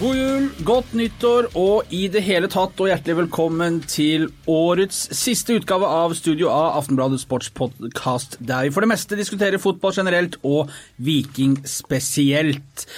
[0.00, 5.54] God jul, godt nyttår og i det hele tatt og hjertelig velkommen til årets siste
[5.60, 10.72] utgave av Studio A, Aftenbladets sportspodkast, der vi for det meste diskuterer fotball generelt og
[10.98, 12.88] Viking spesielt.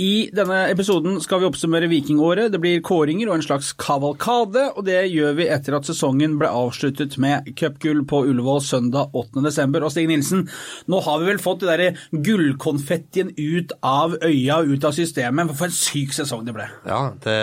[0.00, 2.52] I denne episoden skal vi oppsummere vikingåret.
[2.52, 6.48] Det blir kåringer og en slags kavalkade, og det gjør vi etter at sesongen ble
[6.48, 9.78] avsluttet med cupgull på Ullevål søndag 8.12.
[9.82, 10.46] Og Stig Nilsen,
[10.88, 15.52] nå har vi vel fått det derre gullkonfettien ut av øya og ut av systemet.
[15.58, 16.68] For en syk sesong det ble.
[16.88, 17.38] Ja, det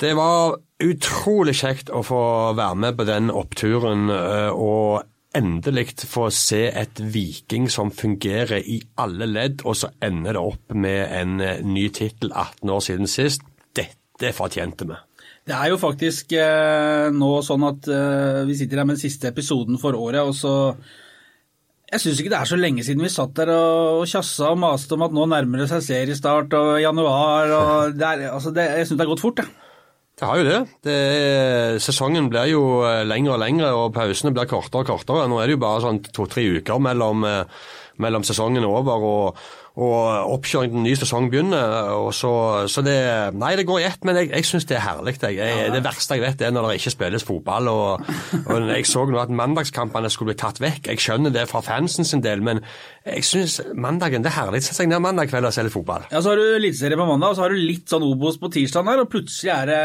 [0.00, 2.20] Det var utrolig kjekt å få
[2.58, 5.04] være med på den oppturen eh, og
[5.34, 10.74] endelig få se et Viking som fungerer i alle ledd, og så ender det opp
[10.74, 13.44] med en eh, ny tittel 18 år siden sist.
[13.74, 14.98] Dette fortjente vi.
[15.44, 19.28] Det er jo faktisk eh, nå sånn at eh, vi sitter her med den siste
[19.28, 20.54] episoden for året, og så
[21.94, 24.58] Jeg syns ikke det er så lenge siden vi satt der og, og tjassa og
[24.58, 28.64] maste om at nå nærmer det seg seriestart og januar og det er, altså det,
[28.80, 29.63] Jeg syns det har gått fort, jeg.
[30.14, 30.58] Det har jo det.
[30.86, 30.98] det
[31.82, 35.24] sesongen blir jo eh, lengre og lengre, og pausene blir kortere og kortere.
[35.30, 37.64] Nå er det jo bare sånn to-tre uker mellom, eh,
[38.02, 41.90] mellom sesongen er over og, og oppkjøring til en ny sesong begynner.
[41.98, 42.30] Og så,
[42.70, 42.96] så det
[43.38, 45.16] Nei, det går i ett, men jeg, jeg syns det er herlig.
[45.22, 47.70] Jeg, jeg, det verste jeg vet, er når det ikke spilles fotball.
[47.72, 48.10] Og,
[48.44, 50.90] og Jeg så nå at mandagskampene skulle bli tatt vekk.
[50.92, 52.62] Jeg skjønner det fra fansen sin del, men
[53.04, 54.62] jeg syns mandagen det er herlig.
[54.66, 56.08] Sett deg ned mandag kveld og se litt fotball.
[56.10, 58.50] Ja, Så har du eliteserie på mandag, og så har du litt sånn Obos på
[58.54, 59.80] tirsdag her, og plutselig er det,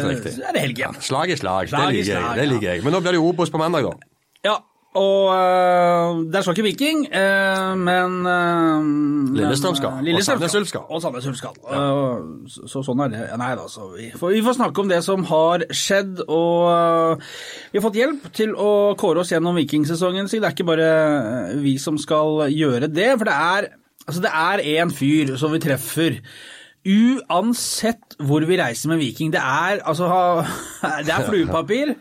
[0.00, 1.00] er det helg igjen.
[1.04, 1.72] Slag i slag.
[1.72, 2.52] Slag det liker slag, det ja.
[2.54, 2.84] liker jeg.
[2.86, 4.14] Men nå blir det Obos på mandag, da.
[4.44, 4.58] Ja,
[4.94, 10.68] og uh, der står ikke Viking, uh, men uh, Lillestrøm skal, øh, og Sandnes Ulf
[10.70, 10.84] skal.
[10.88, 11.56] Og Sandnes Ulf skal.
[11.66, 13.22] Uh, så, så sånn er det.
[13.40, 17.22] Nei da, så vi får, vi får snakke om det som har skjedd, og
[17.72, 20.90] vi har fått hjelp til å kåre oss gjennom vikingsesongen, så det er ikke bare
[21.64, 23.72] vi som skal gjøre det, for det er
[24.04, 26.18] Altså, det er en fyr som vi treffer.
[26.84, 30.08] Uansett hvor vi reiser med Viking, det er altså
[31.06, 31.94] Det er fluepapir.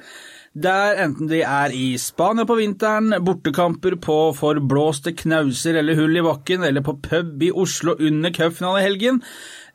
[0.53, 6.21] Der enten de er i Spania på vinteren, bortekamper på forblåste knauser eller hull i
[6.25, 9.17] bakken, eller på pub i Oslo under cupfinalehelgen.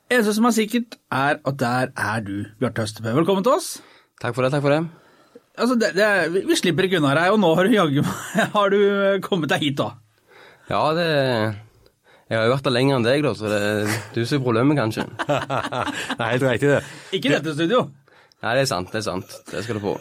[0.09, 3.11] Eneste som er sikkert, er at der er du, Bjarte Høstebø.
[3.19, 3.73] Velkommen til oss.
[4.23, 4.85] Takk for det, takk for det.
[5.59, 8.05] Altså, det, det, er- vi- vi slipper ikke unna deg, og nå har du jaggu
[8.07, 8.79] meg har du
[9.27, 9.91] kommet deg hit, da.
[10.71, 11.09] Ja, det
[12.29, 14.45] Jeg har jo vært der lenger enn deg, da, så det er du som er
[14.47, 15.09] problemet, kanskje.
[16.21, 16.81] Nei, helt riktig, det.
[17.19, 17.83] Ikke i dette studio.
[18.45, 19.35] Nei, det er sant, det er sant.
[19.51, 19.97] Det skal du få.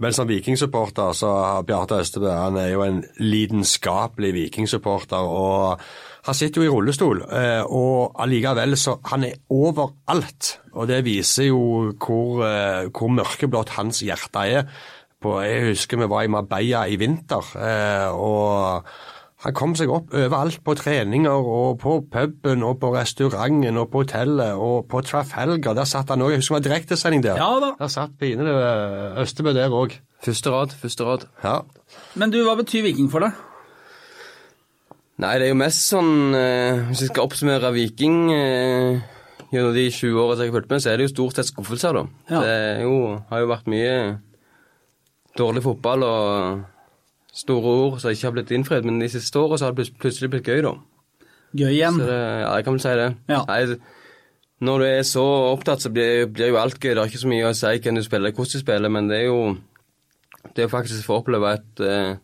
[0.00, 5.20] Men som vikingsupporter så har Bjarte Østebø han er jo en lidenskapelig vikingsupporter.
[5.20, 5.80] og
[6.24, 10.58] Han sitter jo i rullestol, eh, og allikevel så han er overalt.
[10.72, 14.66] Og det viser jo hvor, eh, hvor mørkeblått hans hjerte er.
[15.20, 18.84] På, jeg husker vi var i Marbella i vinter, eh, og
[19.40, 24.02] han kom seg opp overalt på treninger og på puben og på restauranten og på
[24.02, 25.76] hotellet og på Trafalgar.
[25.78, 26.34] Der satt han òg.
[26.34, 27.38] Jeg husker det var direktesending der.
[27.40, 27.70] Ja da.
[27.78, 28.52] Der satt pinlig
[29.22, 29.96] Østebø der òg.
[30.20, 31.24] Første rad, første rad.
[31.44, 31.62] Ja.
[32.20, 33.38] Men du, hva betyr Viking for deg?
[35.20, 39.00] Nei, det er jo mest sånn eh, Hvis jeg skal oppsummere Viking eh,
[39.50, 41.48] gjennom de 20 årene som jeg har fulgt med, så er det jo stort sett
[41.48, 42.04] skuffelser, da.
[42.30, 42.42] Ja.
[42.44, 42.98] Det er jo,
[43.32, 43.96] har jo vært mye
[45.40, 46.60] dårlig fotball og
[47.36, 50.48] store ord som ikke har blitt innfridd, men de siste så har det plutselig blitt
[50.50, 50.74] gøy, da.
[51.56, 51.98] Gøy igjen.
[51.98, 53.08] Det, ja, jeg kan vel si det.
[53.30, 53.40] Ja.
[53.48, 53.80] Nei,
[54.60, 55.24] når du er så
[55.54, 56.92] opptatt, så blir, blir jo alt gøy.
[56.92, 59.22] Det er ikke så mye å si hvem du spiller, hvordan du spiller, men det
[59.22, 59.40] er jo
[60.56, 62.18] det er faktisk å få oppleve et eh,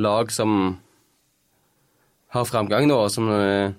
[0.00, 0.78] lag som
[2.34, 3.76] har framgang nå, og som eh,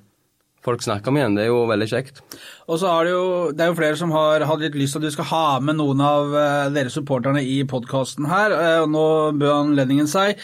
[0.65, 1.37] folk snakker om igjen.
[1.37, 2.23] Det er jo veldig kjekt.
[2.69, 5.01] Og så er det jo, det er jo flere som har hatt litt lyst til
[5.01, 8.91] at du skal ha med noen av eh, dere supporterne i podkasten her, eh, og
[8.93, 9.05] nå
[9.41, 10.37] bød anledningen seg.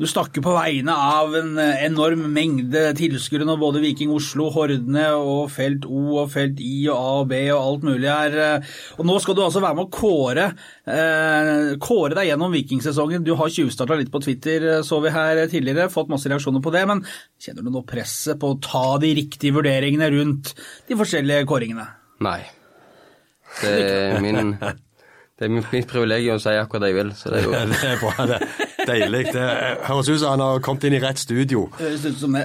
[0.00, 5.12] Du snakker på vegne av en eh, enorm mengde tilskuere nå, både Viking Oslo, Hordene
[5.14, 8.66] og Felt O og Felt I og A og B og alt mulig her.
[8.98, 10.48] Og nå skal du altså være med å kåre,
[11.80, 13.22] kåre deg gjennom vikingsesongen.
[13.26, 16.82] Du har tjuvstarta litt på Twitter, så vi her tidligere, fått masse reaksjoner på det,
[16.90, 17.04] men
[17.40, 20.54] kjenner du nå presset på å ta de riktige vurderingene rundt
[20.90, 21.59] de forskjellige kåringene?
[22.26, 22.40] Nei.
[23.60, 24.54] Det er min
[25.40, 27.10] det er mitt privilegium å si akkurat det jeg vil.
[27.16, 28.38] Så det er jo Det er bra, det.
[28.90, 29.22] Deilig.
[29.32, 29.44] Det
[29.86, 31.62] høres ut som han har kommet inn i rett studio.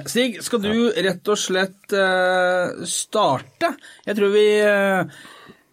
[0.08, 0.70] Stig, skal du
[1.04, 1.92] rett og slett
[2.88, 3.74] starte?
[4.06, 5.18] Jeg tror vi eh,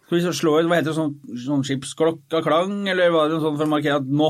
[0.04, 0.98] Skal vi slå ut Hva heter det?
[0.98, 1.14] Sånn,
[1.46, 4.28] sånn skipsklokka klang, eller var det noe sånt for å markere at nå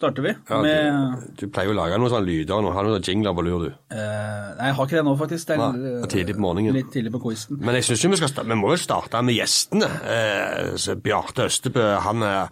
[0.00, 0.32] starter vi?
[0.48, 2.72] Ja, med du, du pleier jo å lage noen sånne lyder nå.
[2.74, 3.70] Har du noen jingler på lur, du.
[3.92, 5.50] eh, Nei, jeg har ikke det nå, faktisk.
[5.52, 6.76] Det er, Nei, tidlig på morgenen.
[6.80, 7.60] Litt tidlig på quizen.
[7.60, 8.20] Men jeg synes jo vi
[8.50, 9.88] vi må vel starte med gjestene.
[10.16, 12.48] Eh, så Bjarte Østebø han, er-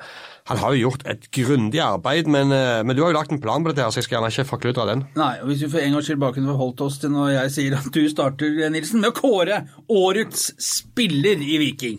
[0.49, 3.41] han har jo gjort et grundig arbeid, men, eh, men du har jo lagt en
[3.41, 5.03] plan på dette, her, så jeg skal gjerne ikke forkludre den.
[5.19, 7.51] Nei, og hvis vi for en gangs skyld bare kunne forholdt oss til når jeg
[7.57, 9.59] sier at du starter, Nilsen, med å kåre
[9.93, 11.99] årets spiller i Viking.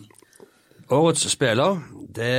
[0.90, 1.78] Årets spiller
[2.16, 2.34] det,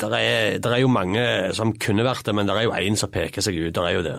[0.00, 1.24] der er, der er jo mange
[1.56, 3.74] som kunne vært det, men det er jo én som peker seg ut.
[3.74, 4.16] Der er jo det.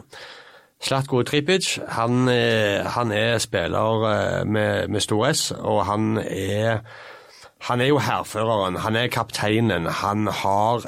[0.79, 6.79] Slatko Tripic han, eh, han er spiller eh, med, med stor S, og han er
[7.67, 9.85] han er jo hærføreren, han er kapteinen.
[9.85, 10.85] Han har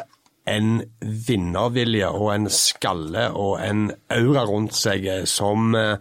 [0.47, 0.83] en
[1.27, 5.97] vinnervilje og en skalle og en aura rundt seg som, eh,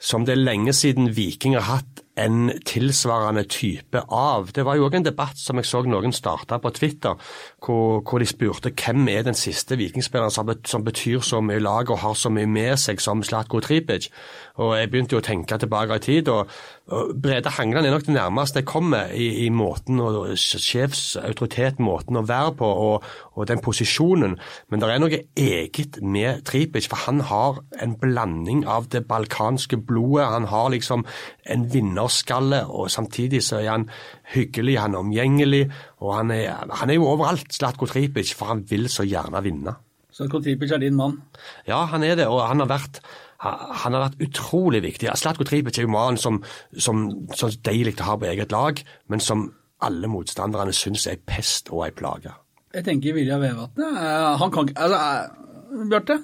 [0.00, 4.50] som det er lenge siden Viking har hatt en tilsvarende type av.
[4.52, 7.16] Det var jo òg en debatt som jeg så noen starta på Twitter,
[7.64, 11.90] hvor, hvor, de spurte hvem er den siste vikingspilleren som, som betyr så mye lag
[11.90, 14.10] og har så mye med seg som Slatko Tripic.
[14.60, 16.50] Og Jeg begynte jo å tenke tilbake i tid, og,
[16.92, 22.20] og Brede Hangeland er nok det nærmeste jeg kommer i, i måten og sjefsautoritet, måten
[22.20, 24.36] å være på og, og, den posisjonen.
[24.68, 29.80] Men det er noe eget med Tripic, for han har en blanding av det balkanske
[29.80, 30.28] blodet.
[30.28, 31.06] Han har liksom
[31.48, 31.64] en
[32.12, 33.88] vinnerskalle, og samtidig så er han
[34.34, 35.70] hyggelig, han er omgjengelig,
[36.00, 39.74] og han er, han er jo overalt, Slatko Tripic, for han vil så gjerne vinne.
[40.12, 41.22] Slatko Tripic er din mann?
[41.66, 43.02] Ja, han er det, og han har vært
[43.42, 45.08] han har vært utrolig viktig.
[45.18, 46.44] Slatko Tripic er jo mannen som,
[46.78, 48.78] som, som er deilig å ha på eget lag,
[49.10, 49.48] men som
[49.82, 52.30] alle motstanderne syns er pest og ei plage.
[52.72, 53.98] Jeg tenker Vilja Vevatnet.
[54.38, 56.20] Han kan ikke altså, Bjarte?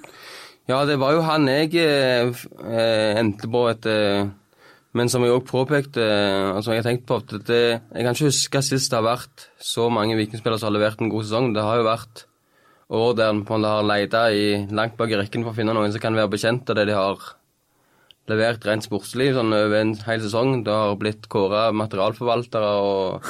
[0.69, 4.29] Ja, det var jo han jeg eh, endte på etter
[4.97, 6.01] Men som jeg òg påpekte,
[6.55, 9.05] og som jeg har tenkt på at det, Jeg kan ikke huske sist det har
[9.05, 11.53] vært så mange vikingspillere som har levert en god sesong.
[11.53, 12.23] Det har jo vært
[12.89, 14.29] år der man har leita
[14.73, 16.97] langt bak i rekken for å finne noen som kan være bekjent av det de
[16.97, 17.21] har
[18.29, 20.63] levert rent sportslig sånn over en hel sesong.
[20.65, 23.29] Det har blitt kåra materialforvaltere og,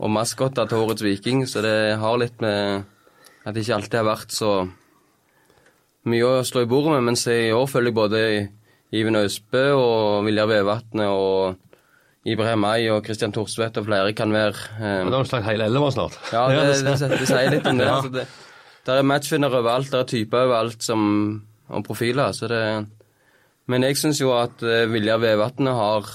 [0.00, 2.84] og maskotter til årets Viking, så det har litt med
[3.44, 4.52] at det ikke alltid har vært så
[6.08, 7.08] mye å slå i bordet med.
[7.08, 8.22] Mens i år føler jeg både
[8.92, 11.56] Iven Øsbø og Viljar Vevatnet og
[12.26, 15.90] Ibrahim Ay og Christian Thorsvedt og flere kan være um, Det har snakket hele elva
[15.94, 16.18] snart.
[16.34, 17.90] Ja, det, det, det, det, sier litt om det.
[17.96, 18.26] Altså det
[18.86, 21.02] der er matchvinnere overalt, der er typer overalt som,
[21.68, 22.32] og profiler.
[22.32, 22.64] så det...
[23.70, 26.08] Men jeg syns jo at uh, Viljar Vevatnet har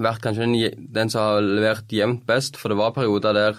[0.00, 3.58] vært kanskje den, den, som har levert jevnt best, for det var perioder der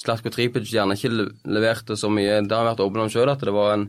[0.00, 2.40] Slatko Tripic gjerne ikke leverte så mye.
[2.42, 3.86] Det har han vært åpen om sjøl, at det var en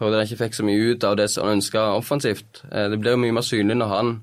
[0.00, 2.64] periode at han ikke fikk så mye ut av det som han ønska offensivt.
[2.72, 4.16] Uh, det blir jo mye mer synlig når han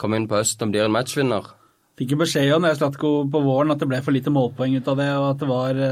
[0.00, 1.50] kommer inn på høsten og blir en matchvinner.
[1.98, 4.88] Fikk jo beskjed om det, Slatko, på våren at det ble for lite målpoeng ut
[4.88, 5.82] av det, og at det var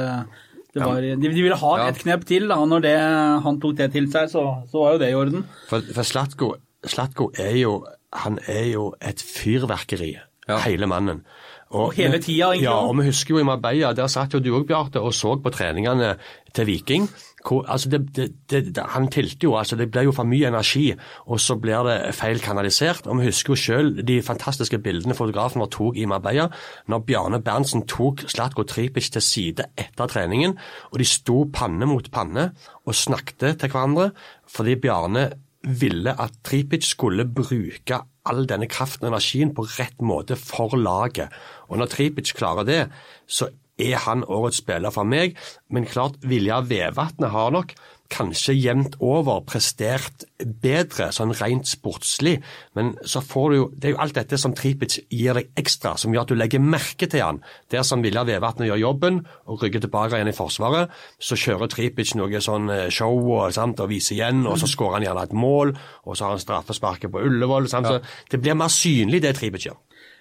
[0.70, 2.46] det var, de, de, ville ha et knep til.
[2.48, 2.96] da, Når det,
[3.44, 5.42] han tok det til seg, så, så var jo det i orden.
[5.68, 6.52] For, for Slatko,
[6.86, 7.72] Slatko er jo
[8.12, 10.14] han er jo et fyrverkeri,
[10.48, 10.58] ja.
[10.64, 11.22] hele mannen.
[11.70, 12.66] Og, og hele tida, egentlig.
[12.66, 15.36] Ja, og vi husker jo i Marbella, der satt jo du òg, Bjarte, og så
[15.38, 16.16] på treningene
[16.54, 17.04] til Viking.
[17.46, 20.90] Hvor, altså det, det, det, han tilte jo, altså det ble jo for mye energi,
[21.30, 23.06] og så blir det feil kanalisert.
[23.06, 26.48] Og vi husker jo selv de fantastiske bildene fotografen vår tok i Marbella,
[26.90, 30.56] når Bjarne Berntsen tok Slatko Tripic til side etter treningen,
[30.90, 32.50] og de sto panne mot panne
[32.82, 34.10] og snakket til hverandre,
[34.50, 35.28] fordi Bjarne
[35.62, 41.32] ville at Tripic skulle bruke all denne kraften og energien på rett måte for laget.
[41.68, 42.80] Og når Tripic klarer det,
[43.28, 45.36] så er han årets spiller for meg.
[45.72, 47.74] Men klart, Vilja Vevatnet har nok
[48.10, 52.38] kanskje jevnt over prestert bedre, sånn rent sportslig.
[52.76, 55.96] Men så får du jo Det er jo alt dette som Tripic gir deg ekstra,
[55.96, 57.40] som gjør at du legger merke til han.
[57.70, 62.14] Der som Vilja Vevatnet gjør jobben og rygger tilbake igjen i Forsvaret, så kjører Tripic
[62.18, 65.36] noe sånn eh, show og, sant, og viser igjen, og så skårer han gjerne et
[65.36, 67.70] mål, og så har han straffesparket på Ullevål.
[67.70, 68.00] Sant, ja.
[68.00, 69.78] Så det blir mer synlig, det Tripic gjør.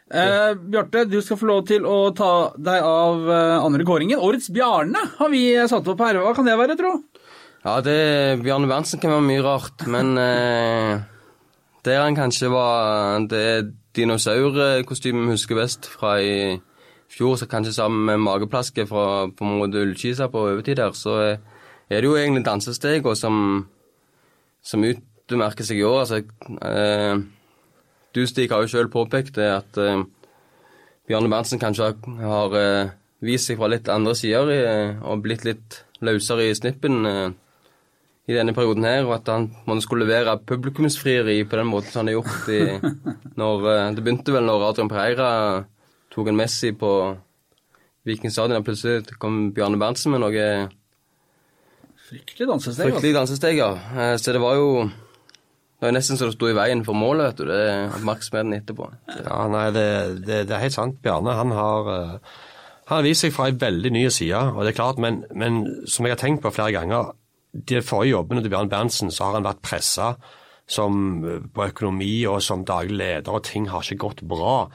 [0.10, 4.22] Eh, Bjarte, du skal få lov til å ta deg av eh, andre kåringen.
[4.26, 6.22] Årets Bjarne har vi satt opp her.
[6.24, 6.96] Hva kan det være, tro?
[7.66, 11.02] Ja, det, Bjarne Berntsen kan være mye rart, men eh,
[11.84, 16.60] der han kanskje var det dinosaurkostymet vi husker best fra i
[17.12, 21.18] fjor, så kanskje sammen med mageplasket fra på en måte Ullkisa på overtid der, så
[21.90, 23.68] er det jo egentlig dansestegene som,
[24.64, 26.00] som utmerker seg i år.
[26.06, 26.22] Altså,
[26.64, 27.20] eh,
[28.16, 30.06] du, Stig, har jo sjøl påpekt det at eh,
[31.10, 35.44] Bjarne Berntsen kanskje har, har eh, vist seg fra litt andre sider eh, og blitt
[35.44, 37.30] litt løsere i snippen eh,
[38.30, 42.04] i denne perioden her, og at han man skulle levere publikumsfrieri på den måten som
[42.04, 42.62] han har gjort i,
[43.42, 45.30] når, Det begynte vel når Adrian Pereira
[46.14, 46.92] tok en Messi på
[48.06, 50.50] Viking stadion, og plutselig kom Bjarne Berntsen med noe
[52.10, 52.90] Fryktelig dansesteg.
[52.90, 54.16] Fryktelig dansesteg, ja.
[54.18, 54.70] Så det var jo
[55.80, 57.52] det var nesten så det sto i veien for målet, vet du.
[57.54, 57.66] Det
[58.00, 58.88] oppmerksomheten etterpå.
[59.14, 59.86] Ja, nei, det,
[60.26, 60.98] det, det, er helt sant.
[61.06, 61.92] Bjarne, han har
[62.90, 65.62] Han har vist seg fra en veldig ny side, og det er klart, men, men
[65.86, 67.12] som jeg har tenkt på flere ganger,
[67.54, 70.14] de forrige jobbene til Bjørn Berntsen, så har han vært pressa
[70.70, 74.70] på økonomi og som daglig leder, og ting har ikke gått bra.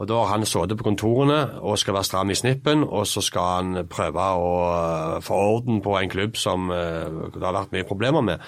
[0.00, 3.20] Og Da har han sittet på kontorene og skal være stram i snippen, og så
[3.20, 7.74] skal han prøve å eh, få orden på en klubb som eh, det har vært
[7.74, 8.46] mye problemer med.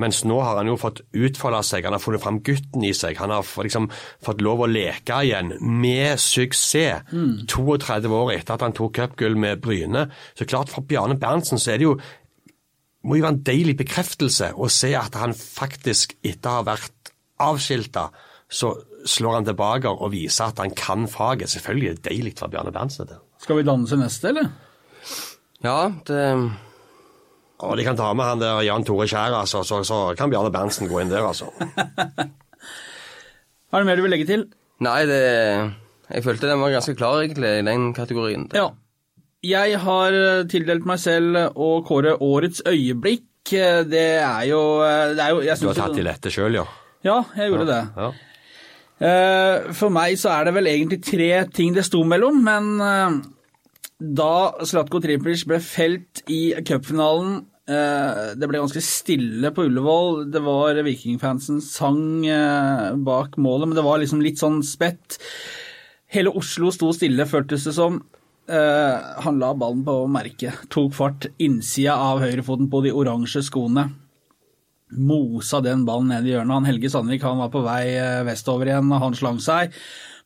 [0.00, 3.16] Mens nå har han jo fått utfolde seg, han har funnet fram gutten i seg.
[3.20, 3.90] Han har liksom
[4.24, 7.04] fått lov å leke igjen, med suksess.
[7.12, 7.44] Mm.
[7.48, 10.08] 32 år etter at han tok cupgull med Bryne.
[10.36, 11.98] Så klart For Bjarne Berntsen så er det jo
[13.06, 17.12] må jo være en deilig bekreftelse å se at han faktisk, etter å ha vært
[17.42, 18.08] avskilta,
[18.48, 18.72] så
[19.06, 21.50] slår han tilbake og viser at han kan faget.
[21.52, 23.10] Selvfølgelig er det deilig for Bjarne Berntsen.
[23.42, 24.46] Skal vi danse neste, eller?
[25.64, 26.22] Ja, det
[27.64, 30.52] Og de kan ta med han der Jan Tore Skjær, altså, så, så, kan Bjarne
[30.52, 31.46] Berntsen gå inn der, altså.
[33.72, 34.44] er det mer du vil legge til?
[34.84, 35.22] Nei, det
[36.10, 38.50] Jeg følte den var ganske klar, egentlig, i den kategorien.
[38.54, 38.68] Ja.
[39.44, 40.14] Jeg har
[40.50, 43.28] tildelt meg selv å kåre årets øyeblikk.
[43.46, 44.62] Det er jo,
[45.14, 46.64] det er jo Du har tatt i dette sjøl, ja?
[47.06, 47.82] Ja, jeg gjorde ja, det.
[48.02, 48.08] Ja.
[48.96, 53.18] Eh, for meg så er det vel egentlig tre ting det sto mellom, men eh,
[54.16, 54.32] da
[54.64, 57.38] Slatko Tripic ble felt i cupfinalen
[57.68, 60.26] eh, Det ble ganske stille på Ullevål.
[60.32, 62.24] Det var Vikingfansen sang
[63.06, 65.20] bak målet, men det var liksom litt sånn spett.
[66.12, 68.00] Hele Oslo sto stille, føltes det som.
[68.46, 73.88] Han la ballen på merket, tok fart innsida av høyrefoten på de oransje skoene
[74.90, 76.54] mosa den ballen ned i hjørnet.
[76.54, 79.74] Han Helge Sandvik han var på vei eh, vestover igjen, og han slang seg.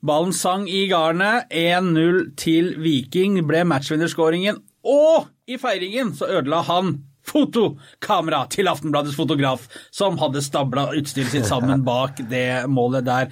[0.05, 1.51] Ballen sang i garnet.
[1.51, 6.99] 1-0 til Viking ble matchvinnerskåringen, og i feiringen så ødela han
[7.31, 13.29] fotokamera til Aftenbladets fotograf, som hadde stabla utstyret sitt sammen bak det målet der.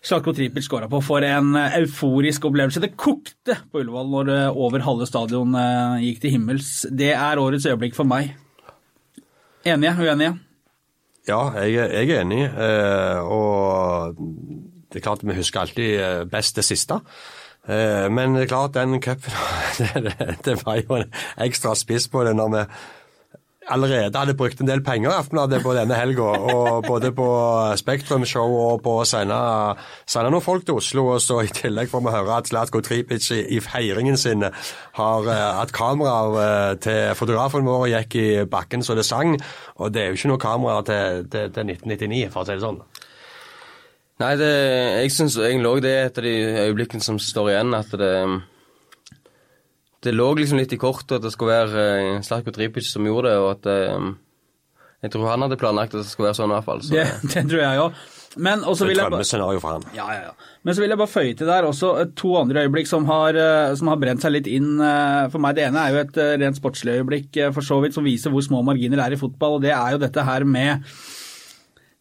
[0.00, 2.80] Slatko Tripic skåra på for en euforisk opplevelse.
[2.80, 6.70] Det kokte på Ullevål når eh, over halve stadion eh, gikk til himmels.
[6.88, 8.32] Det er årets øyeblikk for meg.
[9.68, 9.92] Enige?
[10.00, 10.38] Uenige?
[11.28, 12.46] Ja, jeg, jeg er enig.
[12.48, 14.16] Eh, og
[14.90, 16.96] det er klart vi husker alltid eh, best det siste.
[17.68, 19.36] Eh, men det er klart den cupen
[19.78, 20.16] det,
[20.46, 21.12] det, var jo en
[21.44, 22.64] ekstra spiss på det når vi
[23.70, 26.30] allerede hadde brukt en del penger på denne helga.
[26.86, 27.28] Både på
[27.80, 29.38] Spektrum-show og på å sende,
[30.06, 31.06] sende noen folk til Oslo.
[31.14, 35.28] Og så i tillegg får vi høre at Zlatko Tripic i, i feiringen sin har
[35.28, 39.36] uh, at kameraer uh, til fotografen vår gikk i bakken så det sang.
[39.78, 42.66] Og det er jo ikke noe kamera til, til, til 1999, for å si det
[42.66, 42.82] sånn.
[44.20, 44.52] Nei, det,
[45.00, 46.34] jeg syns egentlig òg det er et av de
[46.66, 48.14] øyeblikkene som står igjen, at det
[50.04, 51.84] det lå liksom litt i kortet at det skulle være
[52.16, 54.08] uh, Slatko Tripic som gjorde det, og at uh,
[55.04, 56.82] Jeg tror han hadde planlagt at det skulle være sånn i hvert fall.
[56.84, 57.04] Så, det,
[57.34, 58.00] det, tror jeg òg.
[58.40, 59.86] Men også vil jeg Drømmescenario for han.
[59.96, 60.50] Ja, ja, ja.
[60.62, 63.34] Men så vil jeg bare føye til der også to andre øyeblikk som har,
[63.74, 64.76] som har brent seg litt inn
[65.32, 65.56] for meg.
[65.56, 68.60] Det ene er jo et rent sportslig øyeblikk for så vidt som viser hvor små
[68.62, 70.86] marginer det er i fotball, og det er jo dette her med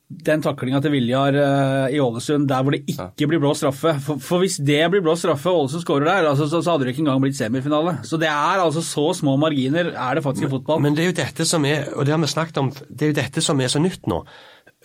[0.09, 3.93] den taklinga til Viljar uh, i Ålesund der hvor det ikke blir blå straffe.
[4.01, 6.87] For, for, hvis det blir blå straffe og Ålesund skårer der, altså, så, så, hadde
[6.87, 7.99] det ikke engang blitt semifinale.
[8.07, 10.81] Så det er altså så små marginer er det faktisk i fotball.
[10.81, 13.13] Men det er jo dette som er, og det har vi snakket om, det er
[13.13, 14.23] jo dette som er så nytt nå.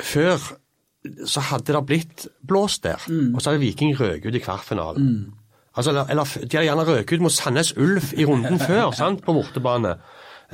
[0.04, 0.36] Før
[1.28, 3.34] så hadde det blitt blåst der, mm.
[3.34, 5.08] og så hadde Viking røket ut i kvartfinalen.
[5.08, 5.40] Mm.
[5.74, 9.24] Altså, eller, eller, de hadde gjerne røket ut mot Sandnes Ulf i runden før, sant,
[9.24, 9.96] på bortebane.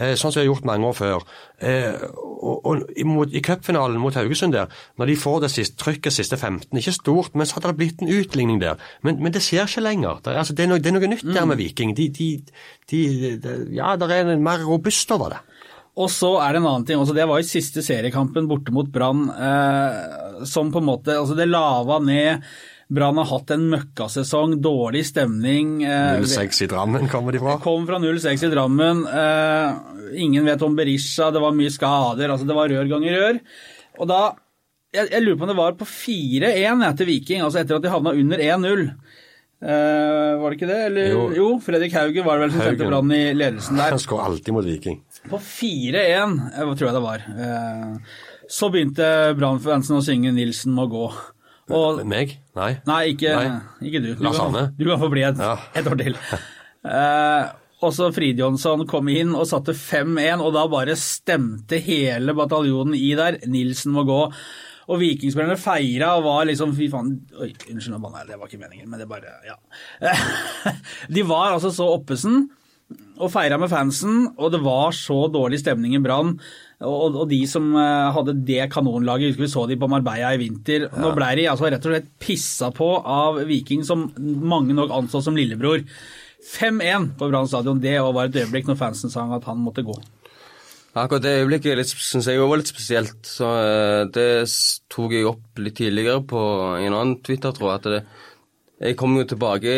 [0.01, 1.25] Eh, sånn som vi har gjort mange år før.
[1.61, 2.07] Eh,
[2.41, 6.73] og, og I cupfinalen mot Haugesund der, når de får det siste, trykket siste 15,
[6.81, 8.81] ikke stort, men så hadde det blitt en utligning der.
[9.05, 10.23] Men, men det skjer ikke lenger.
[10.25, 11.93] Det, altså, det, er, noe, det er, noe, nytt der med Viking.
[11.99, 12.31] De, de,
[12.91, 13.05] de,
[13.77, 15.45] ja, det er en mer robust over det.
[16.01, 17.01] Og så er det en annen ting.
[17.03, 21.37] Også det var i siste seriekampen borte mot Brann, eh, som på en måte altså
[21.37, 22.47] Det lava ned
[22.91, 25.79] Brann har hatt en møkkasesong, dårlig stemning.
[25.85, 27.55] 06 eh, i Drammen kommer de fra?
[27.63, 29.05] Kom fra 06 i Drammen.
[29.07, 32.33] Eh, ingen vet om Berisha, det var mye skader.
[32.35, 33.41] altså Det var rør ganger rør.
[34.03, 34.21] Og da,
[34.97, 37.95] jeg, jeg lurer på om det var på 4-1 til Viking, altså etter at de
[37.95, 38.87] havna under 1-0.
[39.61, 40.83] Uh, var det ikke det?
[40.89, 41.25] Eller, jo.
[41.37, 41.49] jo.
[41.63, 43.95] Fredrik Haugen var det vel som sendte Brann i ledelsen der.
[43.95, 45.03] Han skårer alltid mot Viking.
[45.31, 47.27] På 4-1, tror jeg det var.
[47.39, 51.13] Uh, så begynte Brann-fansen å synge 'Nilsen må gå'.
[51.71, 52.37] Og, meg?
[52.59, 52.73] Nei.
[52.89, 53.89] Nei, ikke, nei.
[53.89, 54.11] ikke du.
[54.19, 54.67] Lasagne?
[54.67, 54.79] Arne.
[54.79, 55.57] Du kan få bli et, ja.
[55.79, 56.19] et år til.
[56.85, 57.51] Uh,
[57.87, 63.41] også Fridjonsson kom inn og satte 5-1, og da bare stemte hele bataljonen i der.
[63.49, 64.21] Nilsen må gå.
[64.91, 68.33] Og vikingspillerne feira og var liksom Fy faen Oi, unnskyld, nå banna jeg.
[68.33, 69.57] Det var ikke meningen, men det bare Ja.
[71.15, 72.49] De var altså så oppesen
[73.21, 76.35] og feira med fansen, og det var så dårlig stemning i Brann.
[76.81, 80.41] Og, og, de som eh, hadde det kanonlaget, husker vi så de på Marbella i
[80.41, 80.87] vinter.
[80.87, 81.03] Ja.
[81.03, 85.21] Nå ble de altså rett og slett pissa på av Viking, som mange nok anså
[85.25, 85.85] som lillebror.
[86.41, 87.83] 5-1 på Brann stadion.
[87.83, 89.99] Det var et øyeblikk når fansen sang at han måtte gå.
[90.97, 93.21] Akkurat det øyeblikket syns jeg var litt spesielt.
[93.29, 94.31] Så eh, det
[94.91, 96.41] tok jeg opp litt tidligere på
[96.81, 97.77] en annen Twitter-tråd.
[97.77, 98.03] at det,
[98.81, 99.73] Jeg kom jo tilbake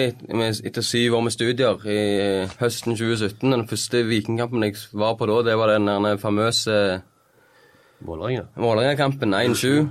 [0.62, 3.48] etter syv år med studier i eh, høsten 2017.
[3.50, 6.76] Den første Vikingkampen jeg var på da, det var den der famøse
[8.06, 8.44] Vålerenga.
[8.54, 9.90] Vålerenga-kampen 1-7.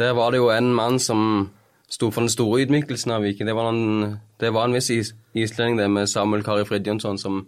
[0.00, 1.50] Der var det jo en mann som
[1.92, 3.48] sto for den store ydmykelsen av Viking.
[3.48, 7.42] Det var en, det var en viss is, islending det med Samuel Kari Fridjonsson som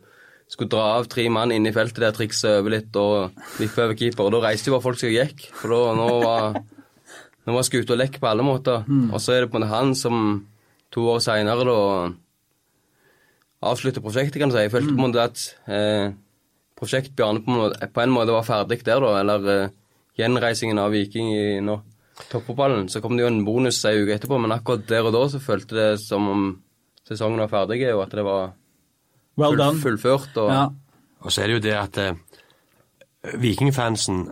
[0.51, 3.97] skulle dra av tre mann inn i feltet der, trikse over litt og vippe over
[3.97, 4.27] keeper.
[4.27, 6.63] Og da reiste jo bare folk og gikk, for da, nå var,
[7.47, 8.85] nå var skuta lekk på alle måter.
[9.13, 10.25] Og så er det på en måte han som
[10.91, 11.79] to år seinere da
[13.71, 14.65] avslutte prosjektet, kan du si.
[14.65, 16.13] Jeg følte på en måte at eh,
[16.79, 19.13] prosjekt Bjarne på en, måte, på en måte var ferdig der, da.
[19.21, 19.75] Eller eh,
[20.21, 21.77] gjenreisingen av Viking i nå,
[22.31, 22.89] toppfotballen.
[22.93, 25.43] Så kom det jo en bonus ei uke etterpå, men akkurat der og da så
[25.45, 26.49] følte det som om
[27.09, 28.53] sesongen var ferdig, og at det var
[29.37, 30.33] full, well fullført.
[30.41, 30.69] Og, Ja.
[31.21, 32.15] Og så er det jo det at eh,
[33.37, 34.31] Vikingfansen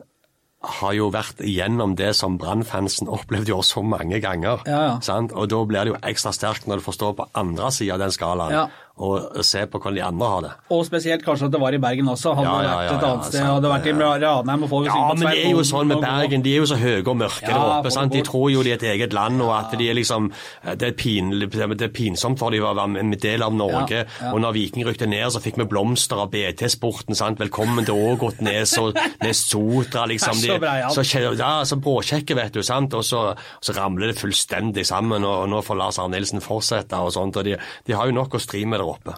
[0.58, 4.64] har jo vært igjennom det som Brann-fansen opplevde jo så mange ganger.
[4.66, 4.94] Ja, ja.
[5.04, 5.32] Sant?
[5.32, 8.02] Og da blir det jo ekstra sterkt når du får stå på andre sida av
[8.06, 8.68] den skalaen Ja.
[8.98, 10.50] Og se på hvordan de andre har det.
[10.74, 12.32] Og spesielt kanskje at det var i Bergen også.
[12.34, 13.52] Hadde Ja, det ja, vært ja, et ja, annet sted, sant.
[13.54, 16.42] hadde vært i Ranheim og folk Ja, men det er jo sånn med Bergen.
[16.42, 17.90] De er jo så høye og mørke Ja, der oppe.
[17.94, 18.12] sant?
[18.12, 20.30] De tror jo de er et eget land, og at de er liksom
[20.78, 24.02] Det er, pinlig, det er pinsomt for dem å være en del av Norge.
[24.02, 24.32] Ja, ja.
[24.34, 27.14] Og når Viking rykte ned, så fikk vi blomster av BT-sporten.
[27.14, 27.38] sant?
[27.38, 30.34] Velkommen til Ågotnes og Nesotra, liksom.
[30.42, 30.58] De-
[30.94, 31.04] så,
[31.38, 32.62] ja, så bråkjekke, vet du.
[32.62, 32.94] sant?
[32.94, 37.12] Og så, så ramler det fullstendig sammen, og nå får Lars Arne Nilsen fortsette og
[37.14, 37.36] sånt.
[37.36, 39.14] og de, de har jo nok å stri med der oppe.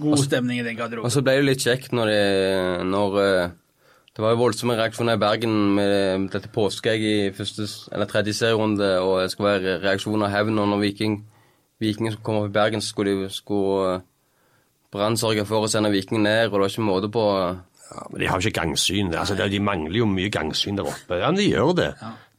[0.00, 1.06] God stemning i den garderoben.
[1.08, 3.50] Og så ble det litt kjekt når, det, når eh,
[4.12, 7.64] Det var jo voldsomme reaksjoner i Bergen med dette påskeegget i første
[7.94, 10.58] eller tredje serierunde, og det skulle være reaksjoner av hevn.
[10.58, 11.14] Når Viking,
[11.80, 14.02] Viking skulle komme opp i Bergen, så skulle, de, skulle eh,
[14.92, 18.04] Brann sørge for å sende Viking ned, og det var ikke måte på eh, Ja,
[18.10, 19.14] men De har jo ikke gangsyn.
[19.14, 21.18] altså De mangler jo mye gangsyn der oppe.
[21.20, 21.88] Ja, men de gjør det.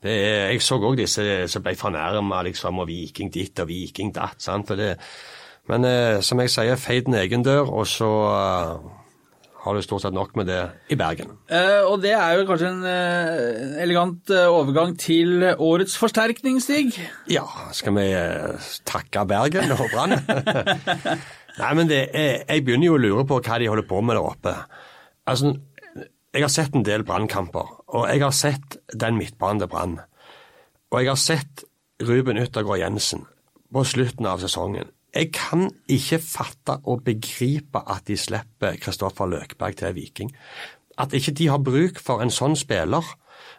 [0.03, 4.13] det er, jeg så òg disse som ble fornærma liksom, og Viking ditt og Viking
[4.13, 4.41] datt.
[4.41, 4.69] sant?
[4.73, 4.95] Og det,
[5.71, 8.85] men eh, som jeg sier, fei din egen dør, og så eh,
[9.63, 10.59] har du stort sett nok med det
[10.91, 11.37] i Bergen.
[11.47, 16.97] Eh, og det er jo kanskje en eh, elegant eh, overgang til årets forsterkning, Stig.
[17.31, 17.45] Ja,
[17.75, 20.17] skal vi eh, takke Bergen og Brann?
[21.61, 24.17] Nei, men det er, jeg begynner jo å lure på hva de holder på med
[24.17, 24.55] der oppe.
[25.29, 25.53] Altså,
[26.33, 29.99] jeg har sett en del brannkamper, og jeg har sett den midtbanen til Brann.
[30.91, 31.63] Og jeg har sett
[32.03, 33.23] Ruben Yttergård Jensen
[33.73, 34.89] på slutten av sesongen.
[35.13, 40.31] Jeg kan ikke fatte og begripe at de slipper Kristoffer Løkberg til Viking.
[40.97, 43.05] At ikke de har bruk for en sånn spiller.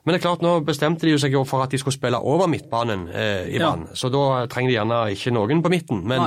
[0.05, 2.49] Men det er klart, nå bestemte de seg jo for at de skulle spille over
[2.51, 3.73] midtbanen eh, i Ja.
[3.97, 6.03] Så da trenger de gjerne ikke noen på midten.
[6.09, 6.27] Men,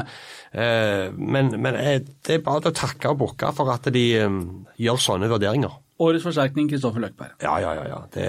[0.52, 4.40] eh, men, men eh, det er bare å takke og bukke for at de eh,
[4.82, 5.76] gjør sånne vurderinger.
[6.00, 7.38] Årets forsterkning, Kristoffer Løkberg.
[7.42, 7.86] Ja, ja, ja.
[7.92, 8.00] ja.
[8.14, 8.28] Det,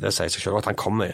[0.00, 1.12] det sier seg selv at han kommer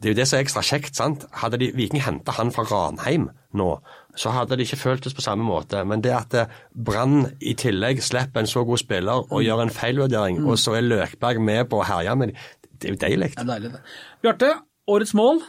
[0.00, 0.96] Det er jo det som er ekstra kjekt.
[0.96, 1.26] sant?
[1.42, 3.70] Hadde de, Viking henta han fra Ranheim nå,
[4.18, 5.82] så hadde det ikke føltes på samme måte.
[5.86, 9.74] Men det at eh, Brann i tillegg slipper en så god spiller og gjør en
[9.74, 12.48] feilvurdering, og så er Løkberg med på å herje med dem,
[12.80, 13.30] det er jo deilig.
[13.36, 13.82] Det er deilig, det.
[14.24, 14.54] Bjarte,
[14.90, 15.42] årets mål?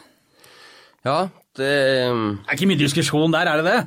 [1.07, 1.17] Ja,
[1.57, 3.81] det eh, Det er ikke mye diskusjon der, er det det?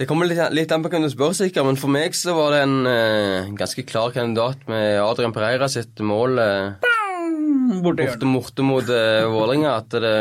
[0.00, 2.54] Det kommer litt, litt an på hvem du spør, sikkert, men for meg så var
[2.54, 6.88] det en eh, ganske klar kandidat med Adrian Pereira sitt mål eh,
[7.84, 9.74] Borte morte mot uh, Vålerenga.
[9.78, 10.14] At det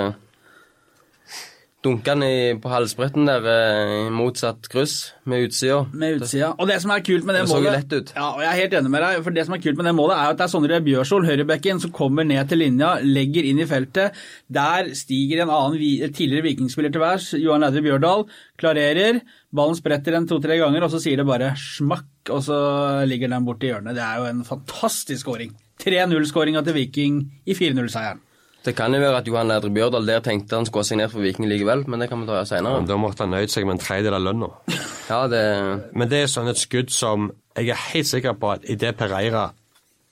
[1.86, 5.78] dunka den i, på halsbretten der eh, i motsatt kryss med utsida.
[5.96, 6.52] Med utsida.
[6.60, 8.12] Og det som er kult med det, Det målet lett ut.
[8.18, 9.96] Ja, og jeg er helt enig med deg, for det som er kult med det
[9.96, 13.64] målet, er at det er Sondre Bjørsol, høyrebekken, som kommer ned til linja, legger inn
[13.64, 14.20] i feltet.
[14.52, 18.28] Der stiger en annen tidligere vikingspiller til værs, Johan Leidre Bjørdal,
[18.60, 19.24] klarerer.
[19.56, 22.60] Ballen spretter en to-tre ganger, og så sier det bare smakk, og så
[23.08, 23.96] ligger den borti hjørnet.
[23.96, 25.56] Det er jo en fantastisk skåring.
[25.80, 28.20] 3-0-skåringa til Viking i 4-0-seieren.
[28.70, 31.24] Det kan jo være at Johan Ledre Bjørdal der tenkte han skulle ha signert for
[31.26, 32.84] Viking likevel, men det kan vi ta senere.
[32.86, 34.50] Da måtte han nøyd seg med en tredjedel av lønna.
[35.10, 35.40] Ja, det
[35.98, 39.48] Men det er sånn et skudd som jeg er helt sikker på at idet Pereira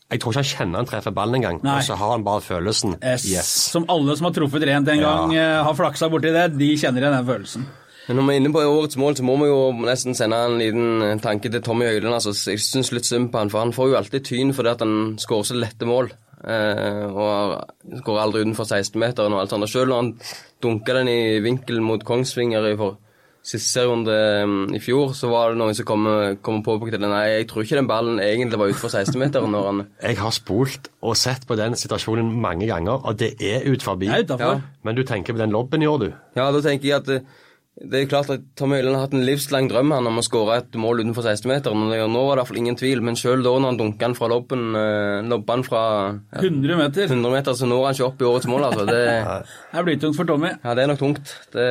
[0.09, 2.95] Jeg tror ikke han kjenner han treffer ballen engang, og så har han bare følelsen.
[3.03, 3.49] S, Yes.
[3.75, 5.13] Som alle som har truffet rent en Ja.
[5.17, 7.65] gang, eh, har flaksa borti det, de kjenner igjen den følelsen.
[8.07, 10.57] Men når vi er inne på årets mål, så må vi jo nesten sende en
[10.57, 12.13] liten eh, tanke til Tommy Høiland.
[12.15, 15.17] Altså, jeg syns litt synd på han, for han får jo alltid tyn fordi han
[15.19, 16.09] skårer så lette mål.
[16.45, 19.65] Eh, og går aldri utenfor 16-meteren og alt sånt.
[19.65, 20.13] Og selv når han
[20.63, 22.99] dunka den i vinkel mot Kongsvinger i for
[23.47, 26.07] siste serierunde um, i fjor, så var det noen som kom,
[26.43, 27.07] kom på at.
[27.13, 30.89] Nei, jeg tror ikke den ballen egentlig var utenfor 16-meteren når han Jeg har spolt
[30.99, 34.11] og sett på den situasjonen mange ganger, og det er ut forbi.
[34.11, 34.51] Ja.
[34.83, 36.09] Men du tenker på den lobben, år du?
[36.35, 37.37] Ja, da tenker jeg at eh,
[37.77, 40.23] Det er jo klart at Tommy Høiland har hatt en livslang drøm han om å
[40.25, 41.83] skåre et mål utenfor 16-meteren.
[41.93, 43.99] og Nå var det i hvert fall ingen tvil, men selv da når han dunka
[44.07, 45.81] den fra lobben, eh, lobba fra
[46.33, 47.05] ja, 100 meter.
[47.11, 48.65] 100 meter, så når han ikke opp i årets mål.
[48.71, 48.85] altså.
[48.89, 49.03] Det,
[49.85, 50.49] Det er tungt for Tommy.
[50.63, 51.35] ja, det er nok tungt.
[51.53, 51.67] Det,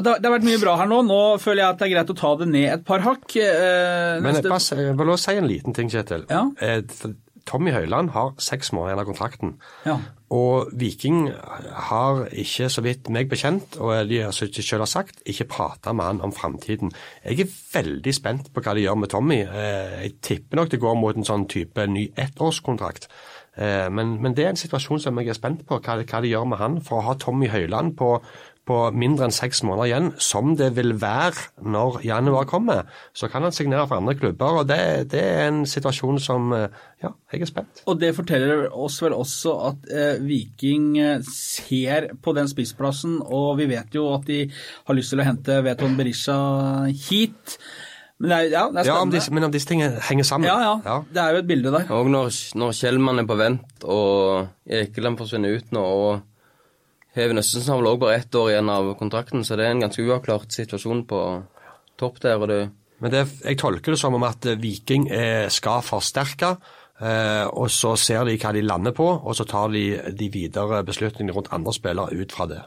[0.00, 1.00] Det har, det har vært mye bra her nå.
[1.04, 3.26] Nå føler jeg at det er greit å ta det ned et par hakk.
[3.42, 6.24] Eh, Men neste- jeg bare si- jeg vil også si en liten ting, Kjetil.
[6.30, 6.44] Ja.
[6.62, 6.82] Eh,
[7.44, 9.54] Tommy Høiland har seks måneder igjen av kontrakten.
[9.84, 9.98] Ja.
[10.30, 11.24] Og Viking
[11.90, 16.20] har ikke, så vidt meg bekjent, og de selv har sagt, ikke prata med han
[16.22, 16.92] om framtiden.
[17.24, 19.40] Jeg er veldig spent på hva de gjør med Tommy.
[19.42, 23.08] Eh, Jeg tipper nok det går mot en sånn type ny ettårskontrakt.
[23.58, 26.30] Eh, Men, men det er en situasjon som jeg er spent på, hva, hva de
[26.30, 26.80] gjør med han.
[26.80, 28.20] For å ha Tommy Høiland på,
[28.70, 33.42] på mindre enn seks måneder igjen, som det vil være når januar kommer, så kan
[33.42, 34.60] han signere for andre klubber.
[34.62, 34.78] og Det,
[35.10, 36.68] det er en situasjon som eh,
[37.02, 37.82] Ja, jeg er spent.
[37.88, 43.56] Og det forteller oss vel også at eh, Viking eh, ser på den spissplassen, og
[43.58, 44.42] vi vet jo at de
[44.86, 46.36] har lyst til å hente Veton Berisha
[47.08, 47.56] hit.
[48.20, 50.44] Men det er, ja, det er Ja, om disse, men om disse tingene henger sammen.
[50.50, 51.86] Ja, ja, Det er jo et bilde der.
[51.96, 52.28] og når,
[52.60, 56.26] når Kjellmann er på vent, og Ekeland forsvinner ut nå, og
[57.16, 59.82] Heven Østensen har vel også bare ett år igjen av kontrakten, så det er en
[59.82, 61.22] ganske uavklart situasjon på
[61.98, 62.36] topp der.
[62.38, 62.60] og det
[63.00, 66.56] Men det, jeg tolker det som om at eh, Viking er, skal forsterke,
[67.00, 70.84] eh, og så ser de hva de lander på, og så tar de de videre
[70.84, 72.60] beslutningene rundt andre spillere ut fra det.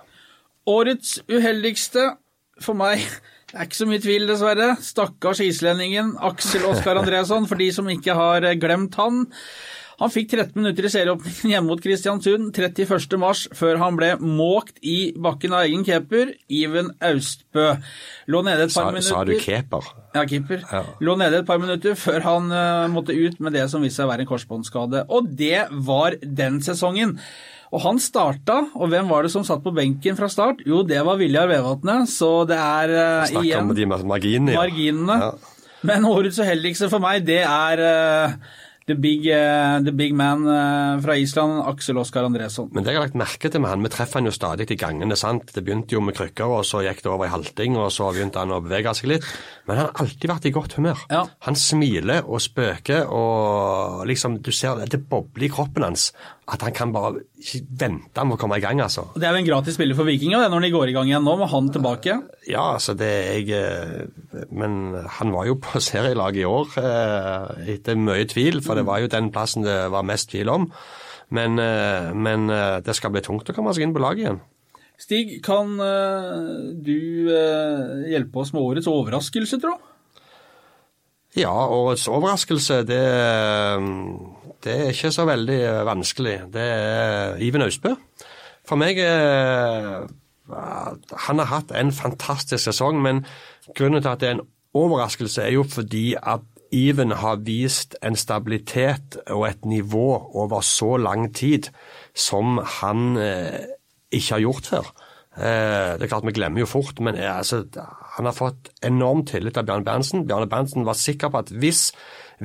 [0.68, 2.16] Årets uheldigste
[2.62, 3.00] for meg
[3.54, 4.74] det er ikke så mye tvil, dessverre.
[4.82, 9.28] Stakkars islendingen Aksel Oskar Andresson, for de som ikke har eh, glemt han.
[10.04, 13.16] Han fikk 13 minutter i serieåpningen hjemme mot Kristiansund 31.
[13.22, 17.70] mars, før han ble måkt i bakken av egen keeper, Iven Austbø.
[18.28, 19.08] Lå nede et par Sa, minutter.
[19.14, 19.88] sa du keeper?
[20.14, 20.66] Ja, keeper.
[20.68, 20.84] Ja.
[21.00, 24.10] Lå nede et par minutter før han uh, måtte ut med det som viste seg
[24.10, 25.06] å være en korsbåndskade.
[25.08, 27.16] Og det var den sesongen.
[27.74, 30.62] Og han starta, og hvem var det som satt på benken fra start?
[30.68, 34.54] Jo, det var Viljar Vevatnet, så det er uh, Snakker igjen om de marginene.
[34.54, 34.68] ja.
[34.68, 35.20] marginene.
[35.30, 35.34] Ja.
[35.84, 38.36] Men årets uheldigste for meg, det er eh,
[38.88, 42.70] the, big, eh, the big man eh, fra Island, Aksel Oskar Andresson.
[42.74, 44.80] Men det jeg har lagt merke til med han, vi treffer han jo stadig i
[44.80, 45.18] gangene.
[45.20, 45.54] sant?
[45.56, 48.44] Det begynte jo med krykker, og så gikk det over i halting, og så begynte
[48.44, 49.28] han å bevege seg litt.
[49.68, 51.06] Men han har alltid vært i godt humør.
[51.12, 51.26] Ja.
[51.48, 56.12] Han smiler og spøker, og liksom, du ser det, det bobler i kroppen hans.
[56.44, 59.06] At han kan bare ikke vente med å komme i gang, altså.
[59.16, 60.96] Det er jo en gratis spiller for Viking, og det er når de går i
[60.96, 62.18] gang igjen nå, med han tilbake.
[62.50, 67.70] Ja, altså det er jeg eh, Men han var jo på serielaget i år eh,
[67.78, 70.68] etter mye tvil, for det var jo den plassen det var mest tvil om.
[71.34, 72.52] Men, eh, men
[72.84, 74.44] det skal bli tungt å komme seg inn på laget igjen.
[75.00, 75.74] Stig, kan
[76.86, 77.00] du
[78.12, 79.74] hjelpe oss med årets overraskelse, tro?
[81.34, 83.02] Ja, årets overraskelse, det,
[84.64, 86.38] det er ikke så veldig vanskelig.
[86.54, 87.96] Det er Iven Austbø.
[88.68, 90.04] For meg eh,
[91.28, 93.26] Han har hatt en fantastisk sesong, men
[93.76, 98.16] grunnen til at det er en overraskelse, er jo fordi at Iven har vist en
[98.18, 101.70] stabilitet og et nivå over så lang tid
[102.18, 103.68] som han eh,
[104.12, 104.90] ikke har gjort før.
[105.38, 107.64] Eh, det er klart Vi glemmer jo fort, men eh, altså,
[108.18, 110.26] han har fått enorm tillit av Bjarne Berntsen.
[110.30, 111.92] Bjarne Berntsen var sikker på at hvis,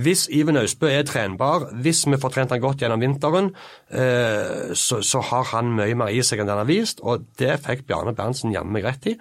[0.03, 3.51] hvis Iven Austbø er trenbar, hvis vi får trent han godt gjennom vinteren,
[3.89, 7.01] så, så har han mye mer i seg enn det han har vist.
[7.01, 9.15] Og det fikk Bjarne Berntsen jammen meg rett i,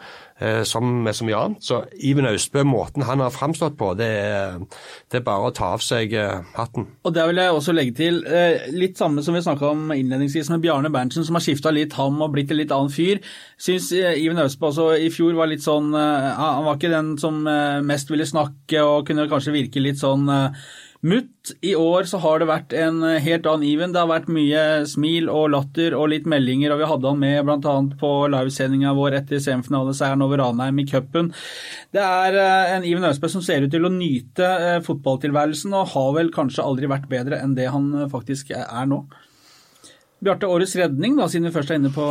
[0.44, 1.64] eh, som med så mye annet.
[1.64, 4.60] Så Iven Austbø, måten han har framstått på, det er,
[5.12, 6.90] det er bare å ta av seg eh, hatten.
[7.08, 10.52] Og der vil jeg også legge til, eh, litt samme som vi snakka om innledningsvis
[10.54, 13.24] med Bjarne Berntsen, som har skifta litt ham og blitt en litt annen fyr.
[13.62, 17.40] Syns Iben Austbø også i fjor var litt sånn eh, Han var ikke den som
[17.50, 20.68] eh, mest ville snakke og kunne kanskje virke litt sånn eh,
[21.08, 21.52] mutt.
[21.64, 23.94] I år så har det vært en eh, helt annen even.
[23.96, 27.48] Det har vært mye smil og latter og litt meldinger, og vi hadde han med
[27.48, 27.76] bl.a.
[28.02, 31.32] på livesendinga vår etter semifinaleseieren over Ranheim i cupen.
[31.96, 35.94] Det er eh, en Iven Austbø som ser ut til å nyte eh, fotballtilværelsen, og
[35.96, 39.04] har vel kanskje aldri vært bedre enn det han faktisk er nå.
[40.24, 42.06] Bjarte, årets redning, da, siden vi først er inne på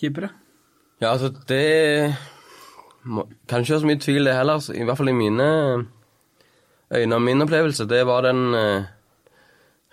[0.00, 0.30] keepere.
[1.00, 2.16] Ja, altså, det
[3.06, 4.58] Kanskje Kan ikke så mye tvil, det heller.
[4.58, 4.74] altså.
[4.74, 5.46] I hvert fall i mine
[6.94, 7.86] øyne av min opplevelse.
[7.88, 8.88] Det var den eh,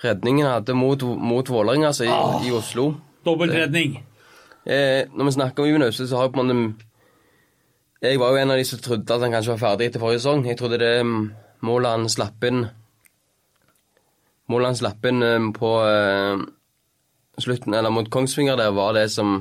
[0.03, 2.93] redningen jeg hadde mot, mot Vålerenga altså, i, i Oslo.
[3.25, 3.97] Dobbeltredning.
[4.65, 6.89] Eh, når vi snakker om Iven Austø, så har jeg på en måte
[8.03, 10.19] Jeg var jo en av de som trodde at han kanskje var ferdig etter forrige
[10.19, 10.45] sesong.
[10.47, 11.31] Jeg trodde det mm,
[11.63, 12.65] målet han slapp inn
[14.51, 16.43] Målet han slapp inn eh, på eh,
[17.39, 19.37] slutten, eller mot Kongsvinger der, var det som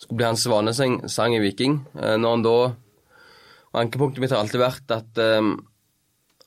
[0.00, 1.82] skulle bli hans svanesang sang i Viking.
[1.94, 2.56] Eh, når han da
[3.72, 5.52] Ankepunktet mitt har alltid vært at eh,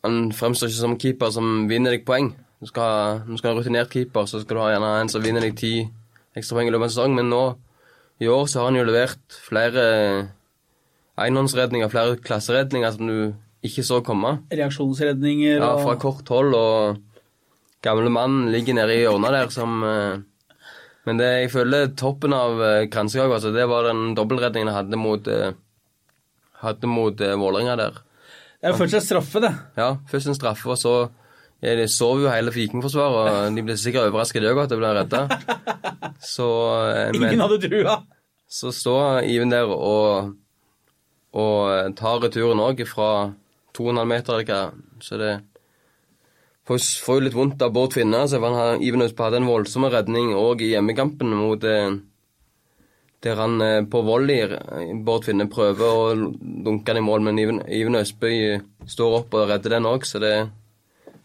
[0.05, 2.31] han fremstår ikke som keeper som vinner deg poeng.
[2.61, 5.23] Du skal, ha- du skal ha rutinert keeper, så skal du ha gjerne en som
[5.25, 5.73] vinner deg ti
[6.37, 7.43] ekstra poeng i løpet av en sesong, men nå
[8.23, 9.83] i år så har han jo levert flere
[11.19, 13.17] enhåndsredninger, flere klasseredninger som du
[13.65, 14.37] ikke så komme.
[14.53, 16.99] Reaksjonsredninger Ja, fra kort hold, og
[17.85, 20.17] gamle mannen ligger nede i hjørnet der som eh,
[21.05, 24.97] Men det, jeg føler toppen av eh, kransekaka, altså, det var den dobbeltredningen jeg hadde
[24.97, 25.51] mot eh,
[26.63, 27.99] hadde mot eh, Vålerenga der.
[28.65, 29.51] Det jo først en straffe, det.
[29.77, 30.93] Ja, først en straffe, og så
[31.61, 34.79] ja, De sov jo hele Vikingforsvaret, og de ble sikkert overrasket de òg at de
[34.79, 35.21] ble redda.
[36.25, 36.47] Så,
[37.13, 37.99] men, Ingen hadde trua.
[38.49, 40.33] så står Iven der og,
[41.37, 43.09] og tar returen òg fra
[43.77, 44.61] 2,5 meter eller hva.
[45.03, 45.31] Så det
[46.67, 48.25] får, får jo litt vondt av Bård Finne.
[48.31, 51.97] Så har, Iven Østbø hadde en voldsom redning òg i hjemmekampen mot eh,
[53.25, 57.41] der han eh, på volley eh, Bård Finne prøver å dunke den i mål, men
[57.41, 60.47] Iven, Østby står opp og redder den òg, så det er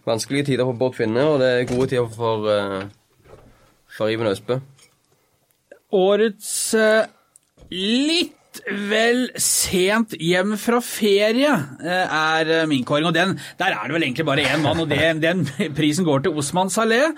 [0.09, 2.85] vanskelige tider for Bård Finne, og det er gode tider for, eh,
[3.97, 4.61] for Iven Østbø.
[5.91, 7.09] Årets eh,
[7.75, 8.37] litt
[8.91, 11.51] vel sent hjem fra ferie
[11.83, 13.09] eh, er eh, min kåring.
[13.11, 15.47] Og den, der er det vel egentlig bare én mann, og den, den
[15.79, 17.15] prisen går til Osman Saleh.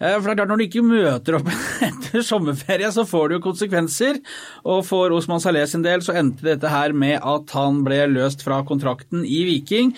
[0.00, 1.48] Eh, For det er klart, Når du ikke møter opp
[1.88, 4.20] etter sommerferie, så får det jo konsekvenser.
[4.68, 8.44] Og for Osman Saleh sin del så endte dette her med at han ble løst
[8.46, 9.94] fra kontrakten i Viking.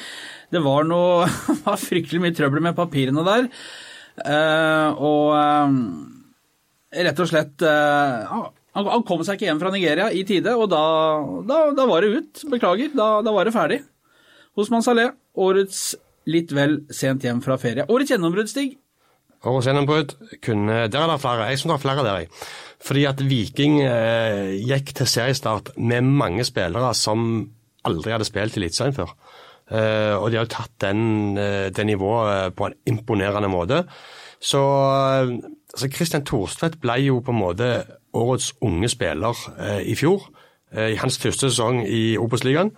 [0.51, 1.29] Det var noe
[1.67, 3.51] var fryktelig mye trøbbel med papirene der.
[4.25, 5.77] Eh, Og eh,
[7.05, 7.63] rett og slett
[8.71, 10.81] han kom seg ikke hjem fra Nigeria i tide, og da,
[11.47, 12.43] da, da var det ut.
[12.53, 13.81] Beklager, da, da var det ferdig.
[14.59, 15.81] Osman Saleh, årets
[16.31, 17.87] litt vel sent hjem fra ferie.
[17.91, 18.77] Årets gjennombrudd, Stig.
[19.45, 21.49] Årets kunne Der er det flere.
[21.49, 22.29] Jeg som det er flere der, jeg.
[22.81, 27.51] Fordi at Viking eh, gikk til seriestart med mange spillere som
[27.85, 29.15] aldri hadde spilt i Eliteserien før.
[29.71, 33.85] Eh, og de har tatt den, eh, det nivået på en imponerende måte.
[34.41, 35.37] Så eh,
[35.73, 37.71] altså Christian Thorstvedt ble jo på en måte
[38.17, 40.29] årets unge spiller eh, i fjor.
[40.73, 42.73] eh, I hans første sesong i Obos-ligaen.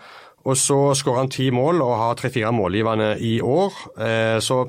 [0.44, 3.72] Og så skårer han ti mål og har tre-fire målgivende i år.
[3.98, 4.64] Eh, så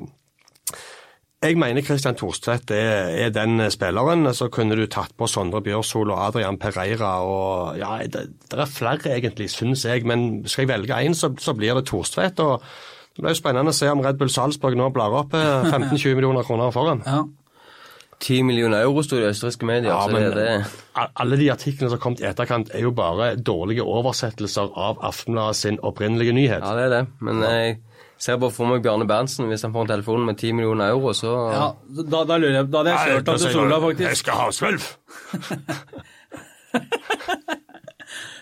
[1.44, 4.26] jeg mener Christian Thorstvedt er, er den spilleren.
[4.34, 8.70] Så kunne du tatt på Sondre Bjørsol og Adrian Pereira og Ja, det, det er
[8.70, 10.06] flere egentlig, syns jeg.
[10.08, 12.40] Men skal jeg velge én, så, så blir det Thorstvedt.
[12.40, 12.64] og
[13.14, 16.16] det blir jo spennende å se om Red Bull Salzburg nå blar opp eh, 15-20
[16.18, 17.04] millioner kroner foran.
[17.06, 17.22] Ja.
[18.24, 19.90] 10 millioner euro sto det i østerrikske medier.
[19.92, 22.94] Ja, så men det, det, alle de artiklene som har kommet i etterkant, er jo
[22.96, 26.64] bare dårlige oversettelser av Aftenbladet sin opprinnelige nyhet.
[26.64, 27.02] ja, det er det.
[27.20, 27.76] Men jeg
[28.24, 31.12] ser bare for meg Bjarne Berntsen hvis han får en telefon med 10 millioner euro,
[31.16, 31.66] så Ja,
[32.00, 34.84] da, da lurer jeg Da hadde jeg kjørt ham til Sola, Jeg skal ha svølv!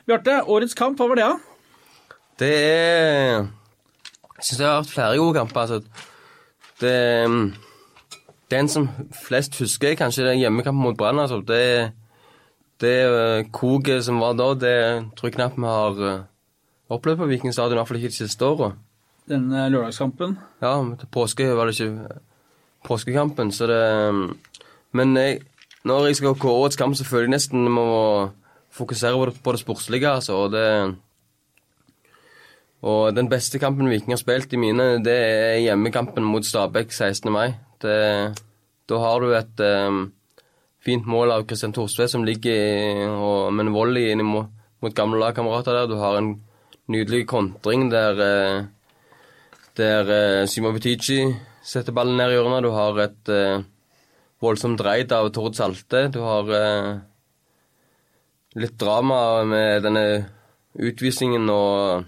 [0.06, 1.36] Bjarte, årets kamp, hva var det, da?
[2.42, 5.60] Det er Jeg syns jeg har hatt flere gode kamper.
[5.60, 5.78] Altså.
[6.82, 6.94] Det
[8.50, 8.88] Den som
[9.24, 11.20] flest husker, er kanskje den hjemmekampen mot Brann.
[11.22, 11.38] Altså.
[11.46, 11.92] Det,
[12.82, 14.78] det eh, koket som var da, det
[15.16, 16.24] tror jeg knapt vi har eh,
[16.92, 18.72] opplevd på Viking stadion, i hvert fall ikke de siste åra.
[19.30, 20.36] Den eh, lørdagskampen.
[20.62, 22.20] Ja, til påske var det ikke
[22.86, 23.82] påskekampen, så det
[24.92, 25.40] Men jeg,
[25.84, 28.30] når jeg skal kåre årets kamp, så føler jeg nesten må
[28.72, 30.32] fokusere på det, på det sportslige, altså.
[30.32, 30.96] Og det
[32.82, 37.32] Og den beste kampen Viking har spilt i mine, det er hjemmekampen mot Stabæk 16.
[37.32, 37.54] mai.
[37.82, 38.34] Det,
[38.88, 40.12] da har du et um,
[40.82, 44.50] fint mål av Kristian Thorstvedt som ligger og, med en volley inn mot,
[44.82, 45.86] mot gamle lagkamerater der.
[45.86, 46.34] Du har en
[46.90, 48.64] nydelig kontring der eh,
[49.78, 51.22] der eh, Simo Butici
[51.64, 52.64] setter ballen ned i hjørnet.
[52.64, 53.64] Du har et eh,
[54.42, 56.08] voldsomt dreid av Tord Salte.
[56.12, 56.90] Du har eh,
[58.60, 60.06] litt drama med denne
[60.72, 62.04] utvisningen og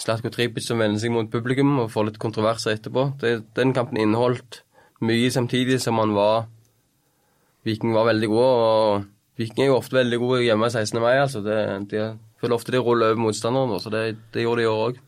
[0.00, 3.10] Slatko Tripic som vender seg mot publikum og får litt kontroverser etterpå.
[3.20, 4.62] Det, den kampen inneholdt
[5.02, 6.46] mye samtidig som han var
[7.66, 10.98] Viking var veldig gode, og Viking er jo ofte veldig gode hjemme 16.
[10.98, 11.14] mai.
[11.22, 11.58] altså det,
[11.92, 12.06] de,
[12.42, 14.98] føler ofte de ruller over motstanderen, så det, det gjorde de i år òg.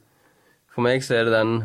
[0.75, 1.59] For meg så er det den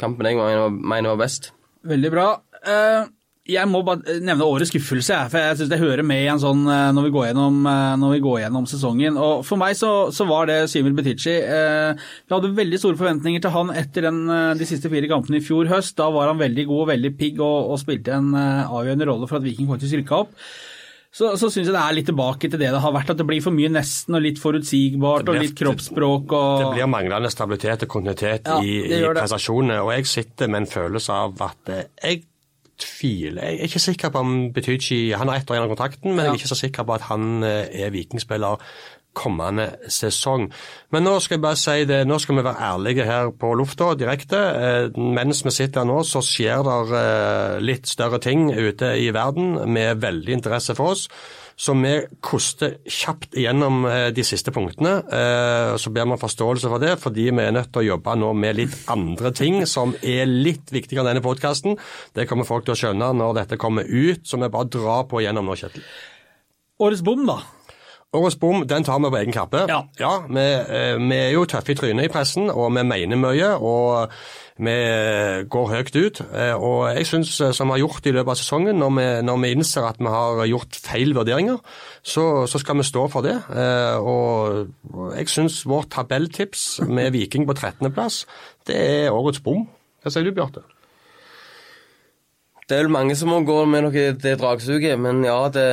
[0.00, 1.52] kampen jeg mener, var best.
[1.86, 2.28] Veldig bra.
[2.66, 3.10] Eh,
[3.52, 6.60] Jeg må bare nevne årets skuffelse, for jeg syns det hører med i en sånn
[6.70, 9.18] eh, når vi går gjennom, eh, vi går gjennom sesongen.
[9.18, 11.34] Og For meg så, så var det Simil Betici.
[11.42, 14.24] Vi hadde veldig store forventninger til han etter den,
[14.58, 15.96] de siste fire kampene i fjor høst.
[15.98, 19.42] Da var han veldig god, og veldig pigg og, og spilte en avgjørende rolle for
[19.42, 20.38] at Viking faktisk rykka opp.
[21.12, 23.26] Så, så syns jeg det er litt tilbake til det det har vært, at det
[23.28, 27.28] blir for mye nesten og litt forutsigbart blir- og litt kroppsspråk og Det blir manglende
[27.32, 29.82] stabilitet og kontinuitet Ja, i, i prestasjonene.
[29.84, 32.22] Og jeg sitter med en følelse av at jeg
[32.80, 36.14] tviler Jeg er ikke sikker på om Betychi Han har ett år igjen av kontrakten,
[36.16, 38.64] men jeg er ikke så sikker på at han eh, er vikingspiller
[39.16, 40.48] kommende sesong.
[40.92, 43.92] Men nå skal jeg bare si det, nå skal vi være ærlige her på lufta
[43.98, 44.40] direkte.
[44.40, 49.10] Eh, mens vi sitter her nå, så skjer det eh, litt større ting ute i
[49.14, 51.06] verden med veldig interesse for oss.
[51.62, 51.92] Så vi
[52.24, 54.94] koster kjapt igjennom eh, de siste punktene.
[55.78, 58.32] Så ber vi om forståelse for det, fordi vi er nødt til å jobbe nå
[58.34, 61.76] med litt andre ting som er litt viktigere enn denne podkasten.
[62.16, 65.22] Det kommer folk til å skjønne når dette kommer ut, så vi bare drar på
[65.22, 65.84] gjennom nå, Kjetil.
[66.82, 67.42] Årets bom, da.
[68.12, 69.62] Årets bom den tar vi på egen kappe.
[69.70, 69.82] Ja.
[70.28, 73.54] vi, eh, vi er jo tøffe i trynet i pressen, og vi mener mye.
[73.56, 74.12] og
[74.62, 74.74] vi
[75.48, 76.20] går høyt ut.
[76.36, 79.40] eh, Og jeg syns, som vi har gjort i løpet av sesongen, når vi, når
[79.42, 81.56] vi innser at vi har gjort feil vurderinger,
[82.04, 83.38] så, så skal vi stå for det.
[83.48, 88.26] Eh, Og og jeg syns vårt tabelltips med Viking på 13.-plass,
[88.66, 89.64] det er årets bom.
[90.04, 90.60] Hva sier du, Bjarte?
[92.68, 95.66] Det er vel mange som må gå med noe det dragsuget, men ja, det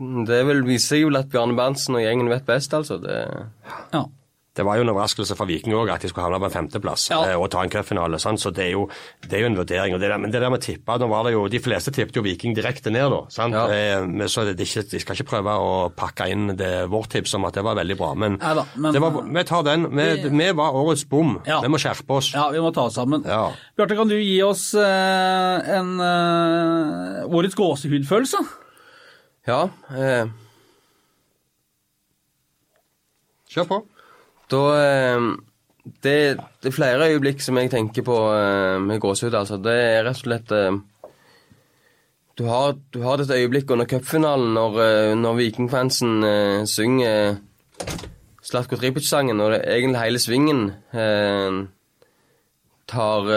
[0.00, 3.00] Det vil vise seg jo at Bjarne Berntsen og gjengen vet best, altså.
[3.02, 3.20] Det,
[3.92, 4.04] Ja.
[4.54, 7.06] Det var jo en overraskelse for Viking òg at de skulle havne på en femteplass
[7.08, 7.22] Ja.
[7.24, 8.18] eh, og ta en cupfinale.
[8.20, 8.82] Så det er, jo,
[9.22, 9.94] det er jo en vurdering.
[9.94, 12.14] og det der, Men det der med tippa, nå var det jo, De fleste tippet
[12.16, 13.20] jo Viking direkte ned, da.
[13.30, 13.54] sant?
[13.54, 13.64] Ja.
[13.72, 17.32] Eh, men så det ikke, De skal ikke prøve å pakke inn det, vårt tips
[17.34, 18.12] om at det var veldig bra.
[18.14, 19.88] Men, Neida, men- det var, vi tar den.
[19.90, 21.40] Vi, vi var årets bom.
[21.46, 21.62] Ja.
[21.62, 22.32] Vi må skjerpe oss.
[22.34, 23.24] ja, vi må ta oss sammen.
[23.24, 23.52] Ja.
[23.78, 28.36] Bjarte, kan du gi oss eh, en eh, årets gåsehudfølelse?
[29.48, 30.30] Ja eh,
[33.52, 33.78] Kjør på.
[34.52, 35.24] da eh,
[35.82, 36.16] det,
[36.62, 39.58] det er flere øyeblikk som jeg tenker på eh, med gåsehud, altså.
[39.58, 40.78] Det er rett og slett eh,
[42.38, 47.40] du, har, du har dette øyeblikket under cupfinalen når, eh, når Vikingfansen eh, synger
[48.42, 50.62] Slatko Tripic-sangen, og det, egentlig hele svingen
[50.94, 51.58] eh,
[52.90, 53.28] tar,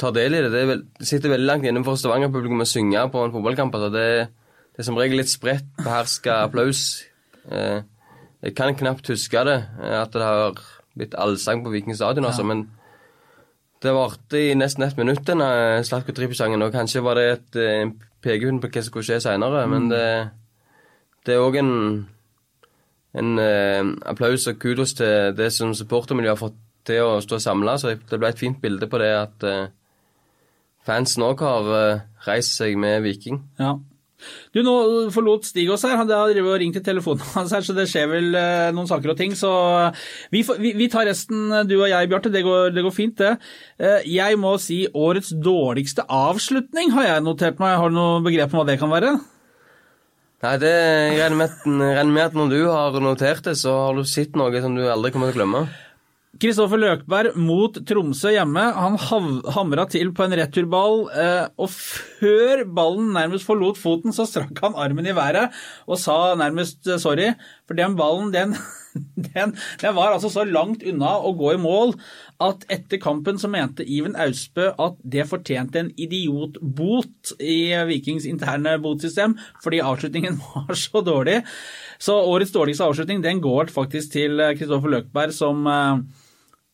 [0.00, 0.52] tar del i det.
[0.54, 3.76] Det, er vel, sitter veldig langt inne for Stavanger-publikum å synge på en fotballkamp.
[3.78, 4.08] Altså det,
[4.72, 7.02] det er som regel litt spredt, beherska applaus.
[7.50, 7.82] Eh,
[8.42, 10.62] jeg kan knapt huske det, eh, at det har
[10.96, 12.66] blitt allsang på Viking stadion, altså, men
[13.82, 17.92] det varte i nesten ett minutt, denne Slatko Tripic-sangen, og kanskje var det et eh,
[18.22, 20.04] pekehund på hva som skulle skje seinere, men det,
[21.26, 21.72] det er òg en
[23.18, 26.58] en eh, applaus og kudos til det som supportermiljøet har fått
[26.88, 27.76] til å stå samla.
[27.78, 29.72] Så det ble et fint bilde på det at eh,
[30.86, 33.42] fansen òg har eh, reist seg med Viking.
[33.60, 33.76] Ja.
[34.54, 34.74] Du, nå
[35.14, 35.96] forlot Stig oss her.
[36.00, 39.18] Han har ringt i telefonen hans her, så det skjer vel eh, noen saker og
[39.18, 39.34] ting.
[39.38, 39.50] Så
[40.34, 42.32] vi, vi, vi tar resten, eh, du og jeg, Bjarte.
[42.32, 42.44] Det,
[42.76, 43.34] det går fint, det.
[43.82, 47.78] Eh, Jeg må si årets dårligste avslutning har jeg notert meg.
[47.80, 49.16] Har du noe begrep om hva det kan være?
[50.42, 50.74] Nei, det
[51.20, 54.62] regner med, regner med at når du har notert det, så har du sett noe
[54.64, 55.60] som du aldri kommer til å glemme.
[56.40, 58.62] Kristoffer Løkberg mot Tromsø hjemme.
[58.72, 58.94] Han
[59.52, 64.78] hamra til på en returball, eh, og før ballen nærmest forlot foten, så strakk han
[64.80, 65.52] armen i været
[65.84, 67.34] og sa nærmest eh, sorry,
[67.68, 68.56] for den ballen, den,
[69.28, 69.52] den,
[69.84, 71.92] den var altså så langt unna å gå i mål
[72.42, 78.78] at etter kampen så mente Iven Austbø at det fortjente en idiotbot i Vikings interne
[78.82, 81.42] botsystem, fordi avslutningen var så dårlig.
[82.02, 85.68] Så årets dårligste avslutning den går faktisk til eh, Kristoffer Løkberg, som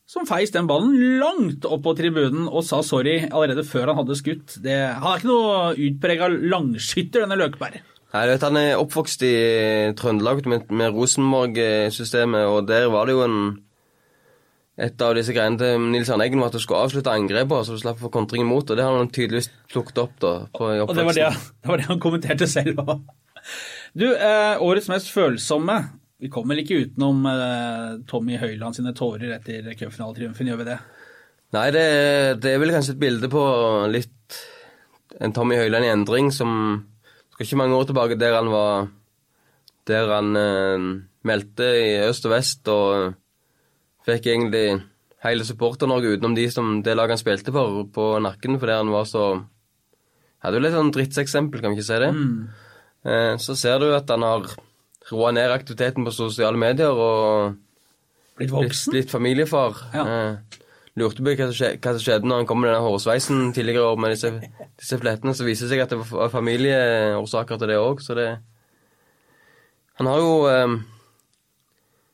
[0.09, 4.17] som feis den ballen langt opp på tribunen og sa sorry allerede før han hadde
[4.17, 4.57] skutt.
[4.65, 7.83] Det, han er ikke noe utprega langskytter, denne Løkberg.
[8.09, 9.35] Nei, du vet, Han er oppvokst i
[9.99, 13.41] Trøndelag med, med Rosenborg-systemet, og der var det jo en
[14.79, 17.75] Et av disse greiene til Nils Arne Eggen var at du skulle avslutte angrepet, så
[17.75, 20.31] du slapp å få kontring imot, og det har han tydeligvis plukket opp da.
[20.55, 21.33] På, i Og det var det,
[21.65, 23.01] det var det han kommenterte selv òg.
[23.99, 25.81] Du, eh, årets mest følsomme.
[26.19, 30.79] Vi kommer vel ikke utenom eh, Tommy Høiland sine tårer etter cupfinaletriumfen, gjør vi det?
[31.55, 31.85] Nei, det,
[32.43, 33.43] det er vel kanskje et bilde på
[33.89, 34.39] litt
[35.23, 36.51] en Tommy Høiland i endring som
[37.33, 38.91] skal ikke mange år tilbake der han var
[39.89, 40.89] Der han eh,
[41.29, 43.15] meldte i øst og vest og
[44.09, 44.83] fikk egentlig
[45.25, 49.07] hele Supporter-Norge utenom de som det laget han spilte for, på nakken fordi han var
[49.09, 49.29] så
[50.39, 52.11] Hadde jo litt sånn drittseksempel, kan vi ikke si det?
[53.11, 54.45] Eh, så ser du at han har
[55.13, 57.57] roa ned aktiviteten på sosiale medier og
[58.39, 58.93] Blitt blitt, voksen?
[58.95, 59.79] blitt familiefar.
[59.95, 60.05] Ja.
[60.07, 60.59] Eh,
[60.99, 64.15] lurte på hva som, skje, skjedde når han kom med denne hårsveisen tidligere år med
[64.15, 64.31] disse,
[64.79, 65.35] disse flettene.
[65.35, 68.29] Så viser det seg at det var familieårsaker til det òg, så det
[69.99, 70.77] Han har jo eh,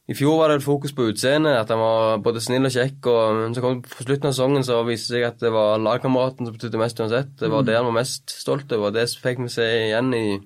[0.08, 3.06] I fjor var det et fokus på utseendet, at han var både snill og kjekk.
[3.06, 5.76] og men så kom på slutten av sesongen så viste det seg at det var
[5.80, 7.36] lagkameraten som betydde mest uansett.
[7.40, 10.40] Det var det han var mest stolt over, og det fikk vi se igjen i,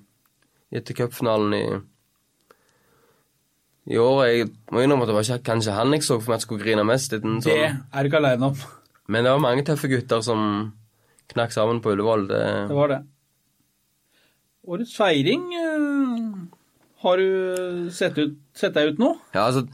[0.75, 1.63] etter cupfinalen i
[3.89, 6.37] i år jeg må innrømme at det var ikke kanskje han jeg så for meg
[6.39, 7.13] at skulle grine mest.
[7.15, 7.79] Uten Det sånn.
[7.89, 8.59] er du ikke aleine om.
[9.09, 10.43] Men det var mange tøffe gutter som
[11.33, 12.27] knakk sammen på Ullevål.
[12.29, 12.99] Det, Det var det.
[14.69, 16.25] Årets feiring eh,
[17.01, 19.13] Har du sett, ut, sett deg ut nå?
[19.33, 19.65] Ja, altså,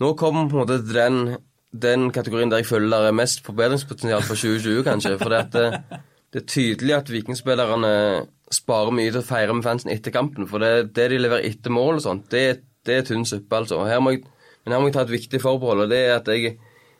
[0.00, 1.36] nå kommer på en måte den,
[1.74, 5.16] den kategorien der jeg føler det er mest forbedringspotensial for 2020, kanskje.
[5.20, 5.72] For det,
[6.32, 7.92] det, er tydelig at vikingspillerne
[8.54, 10.48] sparer mye til å feire med fansen etter kampen.
[10.48, 13.82] For det, det de leverer etter mål og sånt, det, det er tynn suppe, altså.
[13.86, 14.24] Her jeg,
[14.64, 16.56] men her må jeg ta et viktig forbehold, og det er at jeg,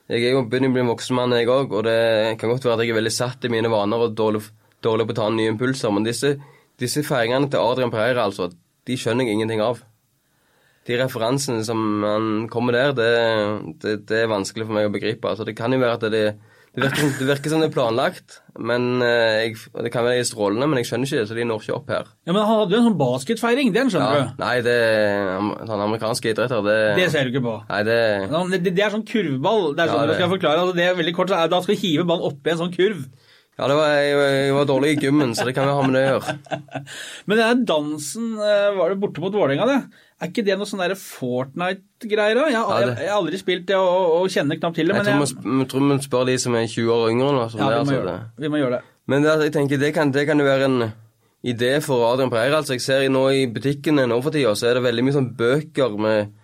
[0.09, 1.99] jeg er jo begynner å bli en voksen mann, jeg òg, og det
[2.41, 4.45] kan godt være at jeg er veldig satt i mine vaner og dårlig,
[4.84, 6.36] dårlig på å ta nye impulser, men disse,
[6.80, 8.51] disse feiringene til Adrian Pereira, altså,
[8.89, 9.82] de skjønner jeg ingenting av.
[10.89, 13.09] De referansene som han kommer der, det,
[13.82, 15.28] det, det er vanskelig for meg å begripe.
[15.28, 16.22] Altså, det kan jo være at det,
[16.79, 20.66] det, virker, det virker som det er planlagt, men eh, jeg, det kan være strålende,
[20.70, 22.09] men jeg skjønner ikke det, så de når ikke opp her.
[22.26, 24.43] Ja, Men han hadde jo en sånn basketfeiring, den skjønner Ja, du.
[24.43, 24.76] nei, det
[25.68, 27.57] sånn amerikanske idretter, det Det ser du ikke på.
[27.68, 27.99] Nei, det
[28.33, 29.74] Sånn, Det, det er sånn kurvball.
[29.76, 30.62] Det er sånn Ja, det- skal forklare.
[30.64, 33.05] Altså, det er veldig kort, så Da skal du hive ballen oppi en sånn kurv.
[33.59, 35.97] Ja, det var, jeg, jeg var dårlig i gymmen, så det kan jo ha med
[35.99, 36.35] det å gjøre.
[37.29, 40.05] Men den dansen eh, var det borte mot Vålerenga, det.
[40.23, 42.39] Er ikke det noe sånn Fortnite-greier?
[42.39, 45.03] Jeg, jeg, jeg har aldri spilt det og, og kjenner knapt til det.
[45.03, 47.43] Jeg Men tror jeg, vi spør de som er 20 år yngre nå.
[47.43, 48.15] Ja, vi, må altså, det.
[48.15, 48.45] det.
[48.45, 48.95] vi må gjøre det.
[49.11, 50.81] Men det, jeg tenker, det kan, det kan jo være en
[51.43, 52.61] idé for Adrian Preira.
[52.61, 55.33] Altså, jeg ser nå i butikkene nå for tida, så er det veldig mye sånn
[55.39, 56.35] bøker med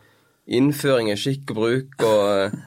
[0.51, 2.59] innføring i skikk og bruk og,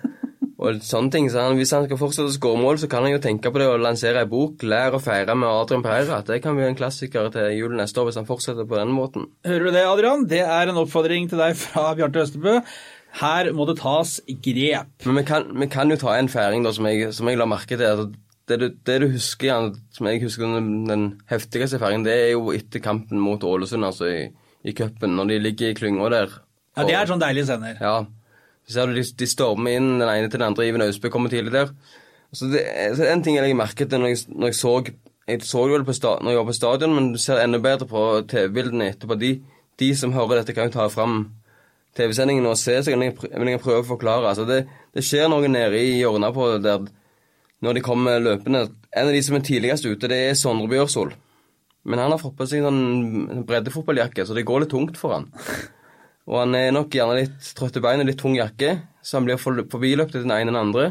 [0.58, 1.30] og sånne ting.
[1.30, 3.62] Så han, hvis han skal fortsette å skåre mål, så kan han jo tenke på
[3.62, 6.24] det å lansere ei bok, 'Lær å feire med Adrian Pereira'.
[6.26, 9.28] Det kan bli en klassiker til jul neste år hvis han fortsetter på den måten.
[9.46, 10.26] Hører du det, Adrian?
[10.28, 12.62] Det er en oppfordring til deg fra Bjarte Østebø.
[13.22, 15.06] Her må det tas grep.
[15.06, 17.46] Men vi kan, vi kan jo ta en feiring da, som jeg, som jeg la
[17.50, 18.12] merke til.
[18.48, 22.30] Det du, det du husker, Jan, som jeg husker den, den heftigste feiringen, det er
[22.32, 24.30] jo etter kampen mot Ålesund, altså i,
[24.64, 26.38] i cupen, når de ligger i klynga der.
[26.78, 27.76] Ja, Det er sånn deilige scener.
[27.82, 27.98] Ja.
[28.68, 30.68] Ser du de, stormer inn den ene til den andre.
[30.68, 31.72] Iven Austbø kommer tidlig der.
[32.36, 32.64] Så det,
[32.98, 34.74] så en ting jeg legger merke til når jeg, når jeg så
[35.28, 37.60] Jeg så det vel på sta, når jeg var på stadion, men du ser enda
[37.60, 38.02] bedre på
[38.32, 39.18] TV-bildene etterpå.
[39.20, 39.34] De,
[39.80, 41.18] de som hører dette, kan jo ta fram
[42.00, 44.30] TV-sendingen og se, så kan jeg, vil jeg prøve å forklare.
[44.30, 44.62] Altså det,
[44.96, 46.88] det skjer noe nede i hjørnet på der
[47.60, 48.70] når de kommer løpende.
[48.96, 51.12] En av de som er tidligst ute, det er Sondre Bjørsol.
[51.88, 55.28] Men han har fått på seg sånn breddefotballjakke, så det går litt tungt for han.
[56.28, 59.40] Og han er nok gjerne litt trøtt i beina, litt tung jakke, så han blir
[59.40, 60.88] for- forbiløpt av den ene eller den andre.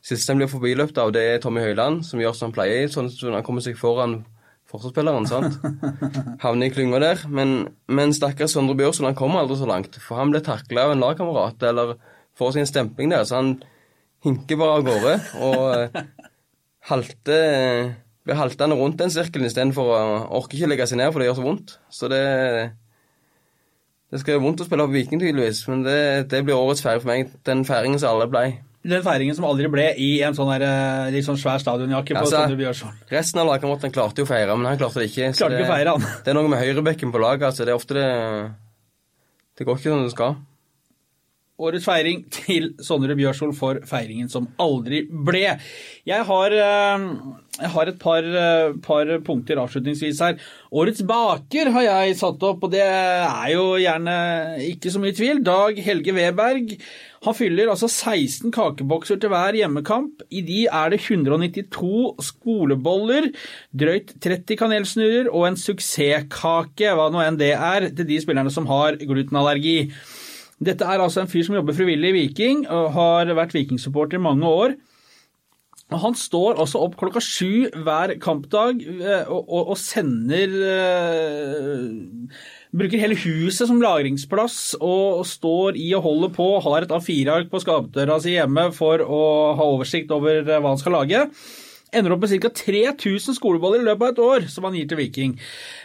[0.00, 3.10] Siste han blir forbiløpt av, det er Tommy Høiland, som gjør som han pleier, sånn
[3.10, 4.22] at han kommer seg foran
[4.68, 5.58] forsvarsspilleren, sant?
[6.44, 7.22] Havner i klynga der.
[7.28, 10.94] Men, men stakkars Sondre Bjørsson, han kommer aldri så langt, for han ble takla av
[10.94, 11.96] en lagkamerat, eller
[12.38, 13.54] får seg en stempling der, så han
[14.24, 15.14] hinker bare av gårde,
[15.44, 15.98] og
[16.88, 17.38] halte
[18.28, 20.00] blir haltende rundt den sirkelen istedenfor å
[20.36, 21.74] orke ikke legge seg ned, for det gjør så vondt.
[21.88, 22.22] Så det
[24.08, 25.98] det skal gjøre vondt å spille på Viking, tydeligvis, men det,
[26.32, 27.32] det blir årets feiring for meg.
[27.44, 28.44] Den feiringen som alle ble.
[28.88, 32.22] Den feiringen som aldri ble i en sånn der, eh, litt sånn svær stadionjakke på
[32.22, 32.44] Altså,
[32.78, 33.08] Sondre.
[33.12, 35.32] Resten av lagkameratene klarte jo å feire, men han klarte det ikke.
[35.36, 36.22] Klarte det, ikke feire, han.
[36.24, 37.50] Det er noe med høyrebekken på laget.
[37.50, 38.06] altså Det er ofte det
[39.58, 40.38] Det går ikke som det skal.
[41.58, 45.56] Årets feiring til Sondre Bjørsol for feiringen som aldri ble.
[46.06, 47.06] Jeg har, eh,
[47.58, 50.36] jeg har et par, eh, par punkter avslutningsvis her.
[50.72, 55.42] Årets baker har jeg satt opp, og det er jo gjerne ikke så mye tvil.
[55.42, 56.78] Dag Helge Weberg.
[57.24, 60.22] Han fyller altså 16 kakebokser til hver hjemmekamp.
[60.30, 63.32] I de er det 192 skoleboller,
[63.74, 68.70] drøyt 30 kanelsnurrer og en suksesskake, hva nå enn det er, til de spillerne som
[68.70, 69.90] har glutenallergi.
[70.58, 74.24] Dette er altså en fyr som jobber frivillig i Viking, og har vært Viking-supporter i
[74.24, 74.78] mange år.
[75.88, 82.34] Og Han står også opp klokka sju hver kampdag eh, og, og, og sender uh,
[82.76, 86.48] Bruker hele huset som lagringsplass og står i og holder på.
[86.66, 89.22] Har et A4-ark på skapdøra si hjemme for å
[89.56, 91.24] ha oversikt over eh, hva han skal lage.
[91.88, 92.50] Ender opp med ca.
[92.52, 95.30] 3000 skoleboller i løpet av et år som han gir til Viking.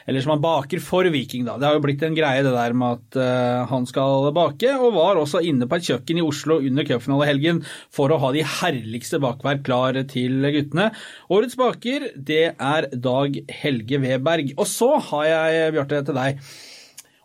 [0.10, 1.56] Eller som han baker for Viking, da.
[1.56, 4.98] Det har jo blitt en greie det der med at uh, han skal bake, og
[4.98, 9.22] var også inne på et kjøkken i Oslo under cupfinalehelgen for å ha de herligste
[9.24, 10.92] bakverk klar til guttene.
[11.32, 14.54] Årets baker, det er Dag Helge Weberg.
[14.58, 16.46] Og så har jeg, Bjarte, til deg.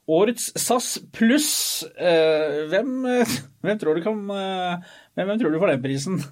[0.09, 1.85] Årets SAS pluss.
[1.99, 4.79] uh, hvem, eh, hvem, tror du kan, uh,
[5.19, 6.23] hvem, hvem tror du får den prisen?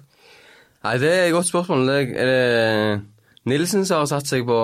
[0.87, 1.81] Nei, det er et godt spørsmål.
[1.89, 3.05] Det er det
[3.47, 4.57] Nilsen som har satt seg på,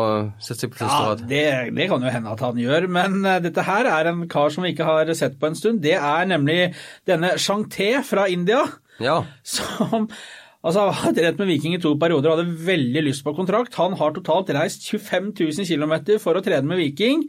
[0.43, 1.43] satt seg på første Ja, det,
[1.76, 4.65] det kan jo hende at han gjør, men eh, dette her er en kar som
[4.65, 5.80] vi ikke har sett på en stund.
[5.84, 6.74] Det er nemlig
[7.07, 8.65] denne Shangte fra India,
[9.03, 9.21] Ja.
[9.47, 13.36] som altså, har hatt rett med Viking i to perioder og hadde veldig lyst på
[13.38, 13.80] kontrakt.
[13.80, 17.24] Han har totalt reist 25 000 km for å trene med Viking,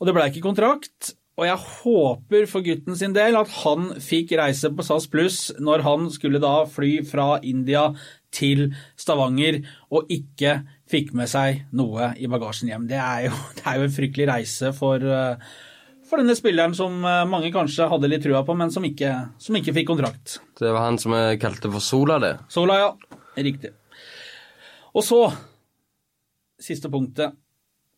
[0.00, 1.14] og det ble ikke kontrakt.
[1.34, 5.82] Og jeg håper for gutten sin del at han fikk reise på SAS Pluss når
[5.82, 7.88] han skulle da fly fra India
[8.34, 8.68] til
[8.98, 9.60] Stavanger,
[9.94, 10.60] og ikke
[10.90, 12.86] fikk med seg noe i bagasjen hjem.
[12.90, 15.54] Det er jo, det er jo en fryktelig reise for, eh,
[16.06, 19.12] for denne spilleren som eh, mange kanskje hadde litt trua på, men som ikke,
[19.42, 20.38] som ikke fikk kontrakt.
[20.60, 22.36] Det var han som jeg kalte for Sola, det.
[22.52, 23.20] Sola, ja.
[23.34, 23.74] Riktig.
[24.94, 25.24] Og så,
[26.62, 27.34] siste punktet.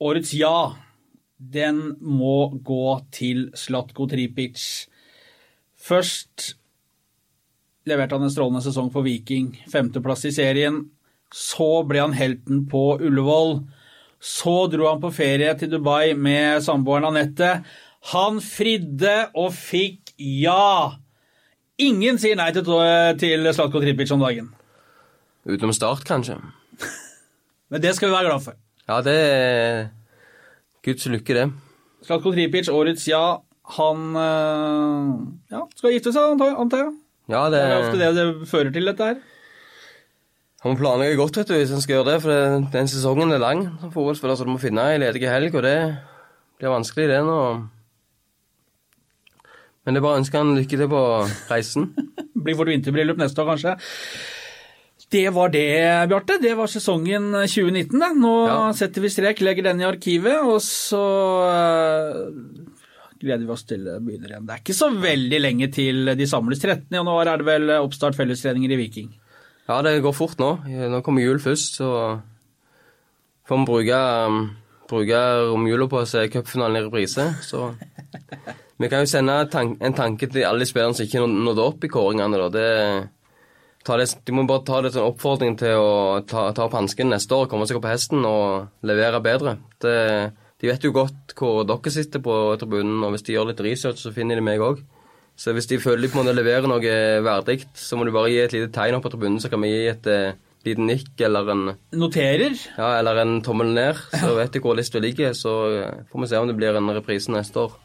[0.01, 0.57] Årets ja.
[1.37, 4.87] Den må gå til Slatko Tripic.
[5.77, 6.55] Først
[7.87, 9.53] leverte han en strålende sesong for Viking.
[9.71, 10.87] Femteplass i serien.
[11.35, 13.61] Så ble han helten på Ullevål.
[14.23, 17.61] Så dro han på ferie til Dubai med samboeren Anette.
[18.15, 20.97] Han fridde og fikk ja.
[21.83, 22.65] Ingen sier nei til,
[23.21, 24.49] til Slatko Tripic om dagen.
[25.47, 26.39] Utenom Start, kanskje.
[27.71, 28.57] Men det skal vi være glad for.
[28.89, 29.19] Ja, det
[30.87, 31.47] Guds lykke, det.
[32.07, 33.25] Slatko Tripic, årets ja.
[33.77, 35.07] Han øh,
[35.51, 36.93] ja, skal gifte seg, antar jeg.
[37.27, 39.17] Ja, det, Det er ofte det det fører til, dette her.
[40.63, 43.35] Han må planlegge godt vet du, hvis han skal gjøre det, for det, den sesongen
[43.35, 45.77] er lang som fotballspiller, så du må finne ei ledig helg, og det
[46.61, 47.41] blir vanskelig, det nå.
[49.87, 51.03] Men det er bare å ønske han lykke til på
[51.51, 51.91] reisen.
[52.47, 53.77] Blir vårt vinterbryllup neste år, kanskje.
[55.11, 56.39] Det var det, Bjarte.
[56.43, 57.99] Det var sesongen 2019.
[58.03, 58.09] Da.
[58.19, 58.73] Nå Ja.
[58.75, 61.03] setter vi strek, legger den i arkivet, og så
[61.47, 62.33] øh,
[63.23, 64.47] gleder vi oss til det begynner igjen.
[64.47, 66.59] Det er ikke så veldig lenge til de samles.
[66.59, 66.87] 13.
[66.91, 69.13] januar er det vel oppstart fellestreninger i Viking.
[69.69, 70.51] Ja, det går fort nå.
[70.67, 72.21] Nå kommer jul først, så
[73.47, 74.01] får vi bruke,
[74.91, 77.31] bruke romjula på å se cupfinalen i reprise.
[77.43, 77.75] Så
[78.79, 79.39] vi kan jo sende
[79.81, 82.39] en tanke til alle de spillerne som ikke nådde opp i kåringene.
[82.39, 82.49] da.
[82.51, 82.69] Det,
[83.07, 83.16] ta
[84.01, 85.93] det, de må bare ta det som en oppfordring til å
[86.27, 89.53] ta, ta opp hansken neste år, komme seg opp på hesten og levere bedre.
[89.83, 89.95] Det,
[90.59, 94.03] de vet jo godt hvor dere sitter på tribunen, og hvis de gjør litt research,
[94.03, 94.83] så finner de meg òg.
[95.37, 98.33] Så hvis de føler de på en måte leverer noe verdig, så må du bare
[98.33, 101.21] gi et lite tegn opp på tribunen, så kan vi gi et eh, liten nikk
[101.29, 101.65] eller en,
[101.95, 102.57] Noterer.
[102.79, 104.01] ja, eller en tommel ned.
[104.17, 106.95] Så vet de hvor lista ligger, så eh, får vi se om det blir en
[106.97, 107.77] reprise neste år.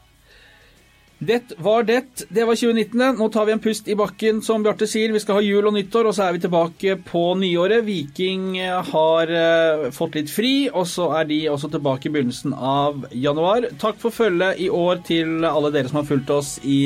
[1.24, 2.26] Det var det.
[2.28, 3.14] Det var 2019.
[3.18, 5.12] Nå tar vi en pust i bakken, som Bjarte sier.
[5.14, 7.84] Vi skal ha jul og nyttår, og så er vi tilbake på nyåret.
[7.86, 8.56] Viking
[8.88, 13.68] har eh, fått litt fri, og så er de også tilbake i begynnelsen av januar.
[13.78, 16.80] Takk for følget i år til alle dere som har fulgt oss i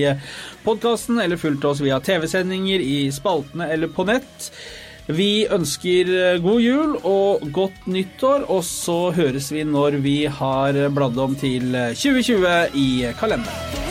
[0.67, 4.51] podkasten, eller fulgt oss via TV-sendinger, i spaltene eller på nett.
[5.09, 10.85] Vi ønsker eh, god jul og godt nyttår, og så høres vi når vi har
[10.93, 13.87] bladd om til 2020 i kalenderen.